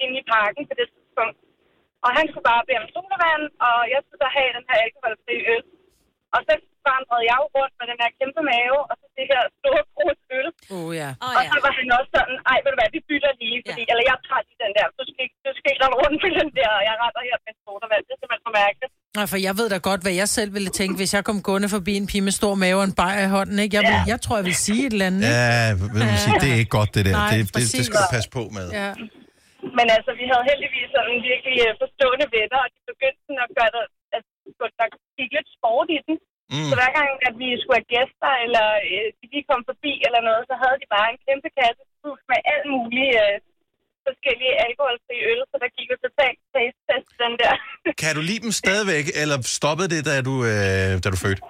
[0.03, 1.37] inde i parken på det tidspunkt.
[2.05, 5.35] Og han skulle bare bede om sodavand, og jeg skulle så have den her alkoholfri
[5.53, 5.65] øl.
[6.35, 6.53] Og så
[6.91, 10.19] vandrede jeg jo rundt med den her kæmpe mave, og så det her store krus
[10.37, 10.47] øl.
[10.77, 11.09] Oh, ja.
[11.25, 13.83] Oh, og så var han også sådan, ej, ved du hvad, vi bytter lige, fordi,
[13.85, 13.89] ja.
[13.91, 16.49] eller jeg tager lige den der, du skal, ikke- du skal ikke rundt med den
[16.59, 18.03] der, og jeg retter her med sodavand.
[18.07, 18.91] Det er simpelthen for mærkeligt.
[19.17, 21.69] Nej, for jeg ved da godt, hvad jeg selv ville tænke, hvis jeg kom gående
[21.75, 23.57] forbi en pige med stor mave og en bajer i hånden.
[23.63, 23.73] Ikke?
[23.77, 25.23] Jeg, vil, jeg tror, jeg vil sige et eller andet.
[25.29, 25.39] Ikke?
[25.47, 27.15] Ja, ved man sige, det er ikke godt, det der.
[27.21, 27.85] Nej, det, det, det præcis.
[27.87, 28.67] skal du passe på med.
[28.81, 28.91] Ja.
[29.77, 33.51] Men altså, vi havde heldigvis sådan virkelig øh, forstående venner, og de begyndte sådan at
[33.57, 33.83] gøre det,
[34.15, 34.87] altså, der
[35.19, 36.15] gik lidt sport i den.
[36.57, 36.69] Mm.
[36.71, 40.21] Så hver gang, at vi skulle have gæster, eller øh, de lige kom forbi eller
[40.29, 43.35] noget, så havde de bare en kæmpe kasse fuld med alt muligt øh,
[44.07, 47.53] forskellige alkoholfri øl, så der gik jo totalt taste test den der.
[48.03, 51.41] Kan du lide dem stadigvæk, eller stoppede det, da du, øh, da du fødte?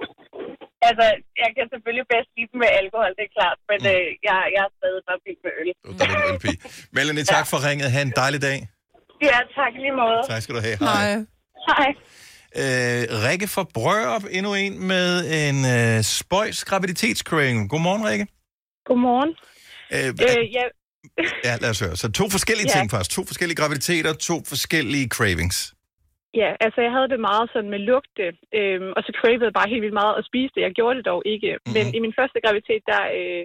[0.90, 1.06] altså,
[1.44, 3.92] jeg kan selvfølgelig bedst lide dem med alkohol, det er klart, men Mm.
[3.94, 5.70] øh, jeg, jeg er stadig bare vild med øl.
[6.98, 7.88] Melanie, tak for ringet.
[7.96, 8.58] Ha' en dejlig dag.
[9.30, 10.20] Ja, tak lige måde.
[10.32, 10.78] Tak skal du have.
[10.90, 11.10] Hej.
[11.72, 11.90] Hej.
[12.62, 15.08] Øh, Rikke fra Brørup, endnu en med
[15.42, 17.70] en øh, spøjs graviditetscraving.
[17.72, 18.26] Godmorgen, Rikke.
[18.90, 19.32] Godmorgen.
[19.96, 20.64] Øh, Øh, ja,
[21.48, 21.96] ja, lad os høre.
[22.04, 22.76] Så to forskellige Ja.
[22.78, 23.10] ting først.
[23.18, 25.58] To forskellige graviditeter, to forskellige cravings.
[26.42, 28.26] ja, altså jeg havde det meget sådan med lugte,
[28.60, 30.62] øhm, og så cravede jeg bare helt vildt meget at spise det.
[30.68, 31.50] Jeg gjorde det dog ikke.
[31.54, 31.74] Mm-hmm.
[31.76, 33.44] Men i min første graviditet, der øh,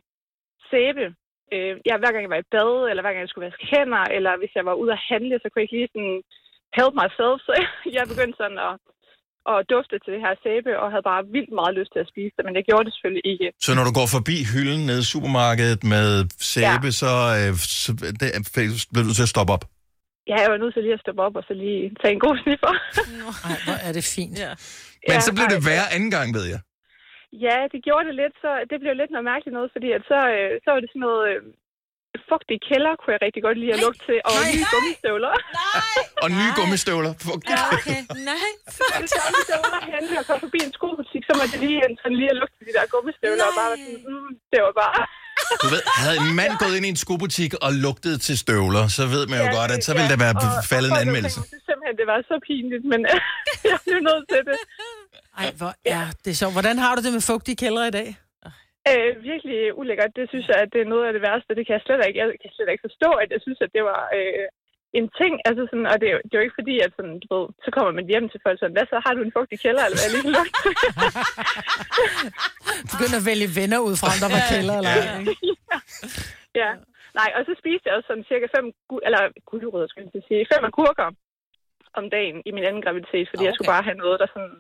[0.71, 1.05] sæbe.
[1.55, 4.05] Øh, ja, hver gang jeg var i bad, eller hver gang jeg skulle vaske hænder,
[4.17, 6.17] eller hvis jeg var ude at handle, så kunne jeg ikke lige sådan
[6.79, 7.37] help myself.
[7.47, 7.53] Så
[7.97, 8.75] jeg begyndte sådan at,
[9.53, 12.35] at dufte til det her sæbe, og havde bare vildt meget lyst til at spise
[12.37, 13.49] det, men jeg gjorde det selvfølgelig ikke.
[13.67, 16.09] Så når du går forbi hylden nede i supermarkedet med
[16.55, 16.99] sæbe, ja.
[17.03, 17.53] så, øh,
[17.85, 18.29] så det,
[18.93, 19.65] bliver du til at stoppe op.
[20.31, 22.37] Ja, jeg var nødt til lige at stoppe op og så lige tage en god
[22.43, 22.73] sniffer.
[23.51, 24.37] Ej, hvor er det fint.
[24.45, 24.53] Ja.
[25.07, 26.61] Men Ja, så blev det værre anden gang, ved jeg.
[27.47, 30.19] Ja, det gjorde det lidt, så det blev lidt noget mærkeligt noget, fordi at så,
[30.37, 31.41] øh, så var det sådan noget øh,
[32.31, 35.33] fugtig kælder, kunne jeg rigtig godt lide at lugte til, og nye gummistøvler.
[36.25, 37.13] Og nye gummistøvler.
[37.27, 37.43] Fuck.
[37.53, 37.99] Ja, okay.
[38.31, 38.49] Nej.
[39.01, 39.13] Hvis
[39.53, 42.31] jeg så var henne og kom forbi en skobutik, så måtte jeg lige, sådan lige
[42.35, 44.97] at lugte til de der gummistøvler, og bare var sådan, mm, det var bare...
[45.63, 49.03] Du ved, havde en mand gået ind i en skobutik og lugtet til støvler, så
[49.15, 51.39] ved man jo godt, at så ville der være og- faldet en og folk anmeldelse.
[51.41, 53.01] tænkte simpelthen, det var så pinligt, men
[53.73, 54.59] jeg blev nødt til det.
[55.43, 56.53] Ej, hvor er det sjovt.
[56.59, 58.09] Hvordan har du det med fugtige kældre i dag?
[58.91, 60.17] Øh, virkelig ulækkert.
[60.19, 61.57] Det synes jeg, at det er noget af det værste.
[61.59, 63.83] Det kan jeg slet ikke, jeg kan slet ikke forstå, at jeg synes, at det
[63.91, 64.47] var øh,
[64.99, 65.35] en ting.
[65.49, 67.47] Altså sådan, og det er, jo, det er jo ikke fordi, at sådan, du ved,
[67.65, 69.99] så kommer man hjem til folk sådan, hvad så, har du en fugtig kælder, eller
[70.01, 70.69] hvad lige kan lugte?
[72.93, 75.35] Begynd at vælge venner ud fra, om der var kælder eller ikke?
[76.63, 76.71] ja.
[77.19, 78.67] Nej, og så spiste jeg også sådan cirka fem,
[79.07, 79.21] eller
[79.51, 81.09] gulerødder, skal jeg sige, fem agurker
[81.99, 83.49] om dagen i min anden graviditet, fordi okay.
[83.49, 84.57] jeg skulle bare have noget, der sådan,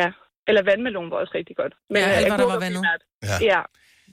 [0.00, 0.08] ja,
[0.48, 1.72] eller vandmelon var også rigtig godt.
[1.94, 2.82] Ja, øh, alt, hvad der var vandet.
[3.22, 3.36] Ja.
[3.50, 3.60] Ja,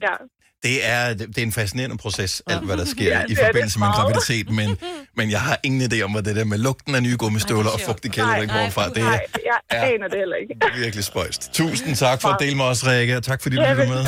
[0.06, 0.14] ja.
[0.62, 3.78] Det er, det er en fascinerende proces, alt hvad der sker Ja, ja, i forbindelse
[3.78, 4.78] med en graviditet, men,
[5.16, 7.80] men jeg har ingen idé om, hvad det der med lugten af nye gummistøvler og
[7.80, 8.88] fugtig kælder, der kommer fra.
[8.88, 9.94] Det Nej, er jeg Ja.
[9.94, 10.54] aner det heller ikke.
[10.76, 11.50] virkelig spøjst.
[11.52, 14.04] Tusind tak for at dele med os, Rikke, og tak fordi du Ja, lyttede med.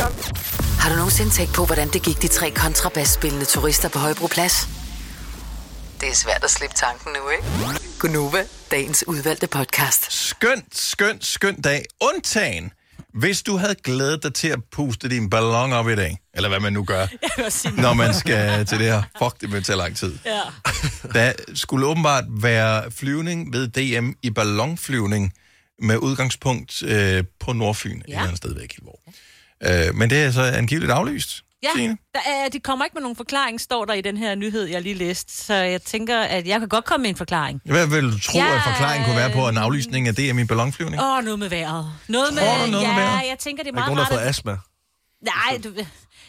[0.80, 4.77] Har du nogensinde tænkt på, hvordan det gik de tre kontrabasspillende turister på Højbroplads?
[6.00, 7.44] Det er svært at slippe tanken nu, ikke?
[7.98, 10.12] Gunova, dagens udvalgte podcast.
[10.12, 11.84] Skønt, skønt, skønt dag.
[12.00, 12.72] Undtagen,
[13.14, 16.60] hvis du havde glædet dig til at puste din ballon op i dag, eller hvad
[16.60, 17.06] man nu gør,
[17.82, 19.02] når man skal til det her.
[19.22, 20.18] Fuck, det vil tage lang tid.
[20.26, 20.40] Ja.
[21.14, 25.32] Der skulle åbenbart være flyvning ved DM i ballonflyvning
[25.82, 27.96] med udgangspunkt øh, på Nordfyn, ja.
[27.96, 29.00] et eller andet sted væk i hvor.
[29.62, 31.44] Øh, men det er så angiveligt aflyst.
[31.62, 31.96] Ja, Signe?
[32.14, 34.82] der er, de kommer ikke med nogen forklaring, står der i den her nyhed, jeg
[34.82, 35.32] lige læste.
[35.44, 37.60] Så jeg tænker, at jeg kan godt komme med en forklaring.
[37.64, 40.44] Hvad vil du tro, Ja, at forklaringen kunne være på en aflysning af DM i
[40.44, 41.02] ballonflyvning?
[41.02, 41.92] Åh, noget med vejret.
[42.08, 43.28] Noget med, Tror du noget ja, med vejret?
[43.28, 44.18] jeg tænker, det er Er der meget ikke nogen, der har rart.
[44.18, 44.56] fået at- astma?
[45.22, 45.84] Nej, du,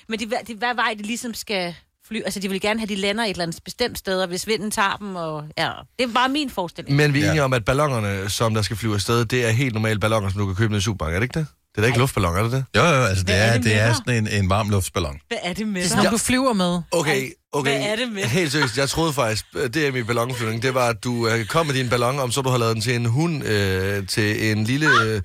[0.10, 1.76] men de, de, hvad vej de ligesom skal
[2.08, 2.22] fly.
[2.26, 4.72] Altså, de vil gerne have, de lander et eller andet bestemt sted, og hvis vinden
[4.72, 6.96] tager dem, og ja, det er bare min forestilling.
[6.98, 9.74] Men vi er enige om, at ballongerne, som der skal flyve afsted, det er helt
[9.74, 11.48] normale ballonger, som du kan købe i supermarkedet, er det ikke det?
[11.72, 12.66] Det er da ikke luftballon, er det det?
[12.76, 13.96] Jo, jo, altså det Hvad er er, det det med er dig?
[13.96, 15.20] sådan en, en varm luftballon.
[15.28, 16.82] Hvad er det med Det er sådan, du flyver med.
[16.92, 17.72] Okay, okay.
[17.80, 18.24] Hvad er det med?
[18.24, 21.46] Helt seriøst, jeg troede faktisk, øh, det er min ballonflyvning, det var, at du øh,
[21.46, 24.52] kom med din ballon, om så du har lavet den til en hund, øh, til
[24.52, 25.22] en lille øh,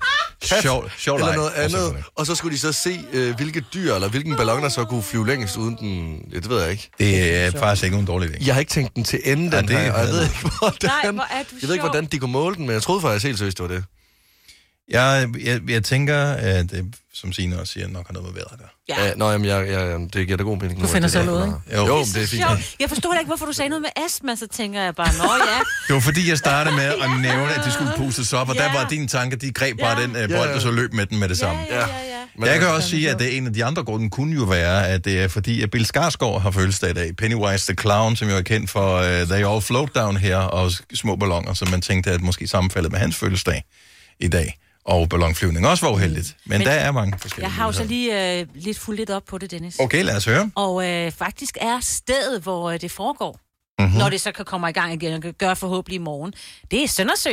[0.49, 2.03] kat, Sjov- sjov eller leg, noget andet.
[2.15, 5.03] Og så skulle de så se, øh, hvilke dyr, eller hvilken ballon, der så kunne
[5.03, 6.19] flyve længst uden den...
[6.33, 6.89] Ja, det ved jeg ikke.
[6.99, 8.45] Det er faktisk ikke nogen dårlig idé.
[8.47, 10.35] Jeg har ikke tænkt den til ende, Ja, den det her, og jeg ved ikke,
[10.59, 11.79] hvordan, Nej, hvor er du jeg ved ikke, sjov.
[11.79, 13.83] hvordan de kunne måle den, men jeg troede faktisk helt seriøst, det var det.
[14.89, 18.59] Jeg, jeg, jeg tænker, at det, som Signe også siger, nok har noget med vejret
[18.59, 18.67] gøre.
[18.89, 19.05] Ja.
[19.07, 19.13] Ja.
[19.15, 20.81] nå, jamen, jeg, jeg, det giver da god mening.
[20.81, 21.81] Du finder selv ud, ikke?
[21.81, 21.87] Jo.
[21.87, 22.29] Jo, men det er fint.
[22.43, 22.75] Sjovt.
[22.79, 25.23] Jeg forstod da ikke, hvorfor du sagde noget med astma, så tænker jeg bare, nå
[25.23, 25.59] ja.
[25.87, 28.63] Det var fordi, jeg startede med at nævne, at de skulle pustes op, og Ja.
[28.63, 30.05] der var dine tanker, de greb bare Ja.
[30.07, 30.55] den øh, Ja, bold, ja.
[30.55, 31.61] og så løb med den med det samme.
[31.69, 31.85] Ja, ja,
[32.39, 32.45] ja.
[32.51, 34.87] Jeg kan også sige, at det er en af de andre grunde kunne jo være,
[34.87, 37.15] at det er fordi, at Bill Skarsgård har fødselsdag i dag.
[37.15, 40.71] Pennywise the Clown, som jo er kendt for uh, They All Float Down her, og
[40.93, 43.63] små ballonger, som man tænkte, at måske sammenfaldet med hans fødselsdag
[44.19, 44.57] i dag.
[44.85, 46.37] Og ballonflyvning også var uheldigt.
[46.45, 49.09] Men, Men der er mange forskellige Jeg har jo så lige øh, lidt fuldt lidt
[49.09, 49.79] op på det, Dennis.
[49.79, 50.51] Okay, lad os høre.
[50.55, 53.31] Og øh, faktisk er stedet, hvor øh, det foregår,
[53.79, 53.85] Mhm.
[53.85, 53.99] mm-hmm.
[53.99, 56.33] når det så kan komme i gang igen, og kan gøre forhåbentlig i morgen,
[56.71, 57.29] det er Søndersø.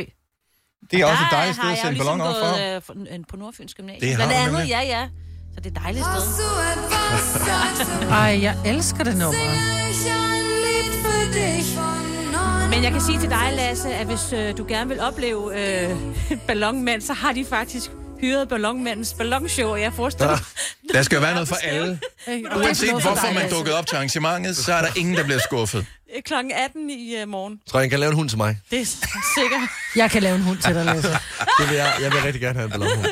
[0.90, 3.14] Det er også et dejligt sted har at sende jo balloner op ligesom for.
[3.14, 4.00] øh, på Nordfyns Gymnasium.
[4.00, 5.08] Det har Blandt andet, ja, ja.
[5.54, 6.22] Så det er et dejligt sted.
[8.10, 9.38] Ej, jeg elsker det nummer.
[12.72, 15.96] Men jeg kan sige til dig, Lasse, at hvis øh, du gerne vil opleve øh,
[16.46, 20.40] ballonmand, så har de faktisk hyret ballonmandens ballonshow, og jeg forestiller mig...
[20.92, 22.00] Der skal jo være noget for alle.
[22.56, 25.86] Uanset hvorfor man dukkede op til arrangementet, så er der ingen, der bliver skuffet.
[26.16, 27.60] Øh, Klokken 18 i uh, morgen.
[27.70, 28.58] Tror jeg, jeg kan lave en hund til mig?
[28.70, 29.60] Det er sikkert.
[29.96, 31.10] Jeg kan lave en hund til dig, Lasse.
[31.58, 33.06] Det vil jeg, jeg vil rigtig gerne have en ballonhund.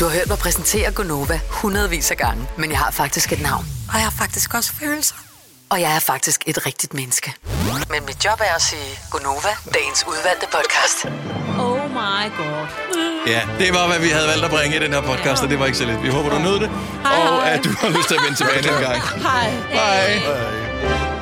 [0.00, 3.66] Du har hørt mig præsentere Gonova hundredvis af gange, men jeg har faktisk et navn.
[3.88, 5.25] Og jeg har faktisk også følelser.
[5.70, 7.34] Og jeg er faktisk et rigtigt menneske.
[7.90, 10.98] Men mit job er at sige Gonova, dagens udvalgte podcast.
[11.60, 12.66] Oh my god.
[13.26, 15.58] Ja, det var, hvad vi havde valgt at bringe i den her podcast, og det
[15.58, 16.02] var ikke så lidt.
[16.02, 16.70] Vi håber, du nød det,
[17.04, 19.02] og at du har lyst til at vende tilbage den gang.
[19.02, 19.50] Hej.
[19.70, 21.15] Bye.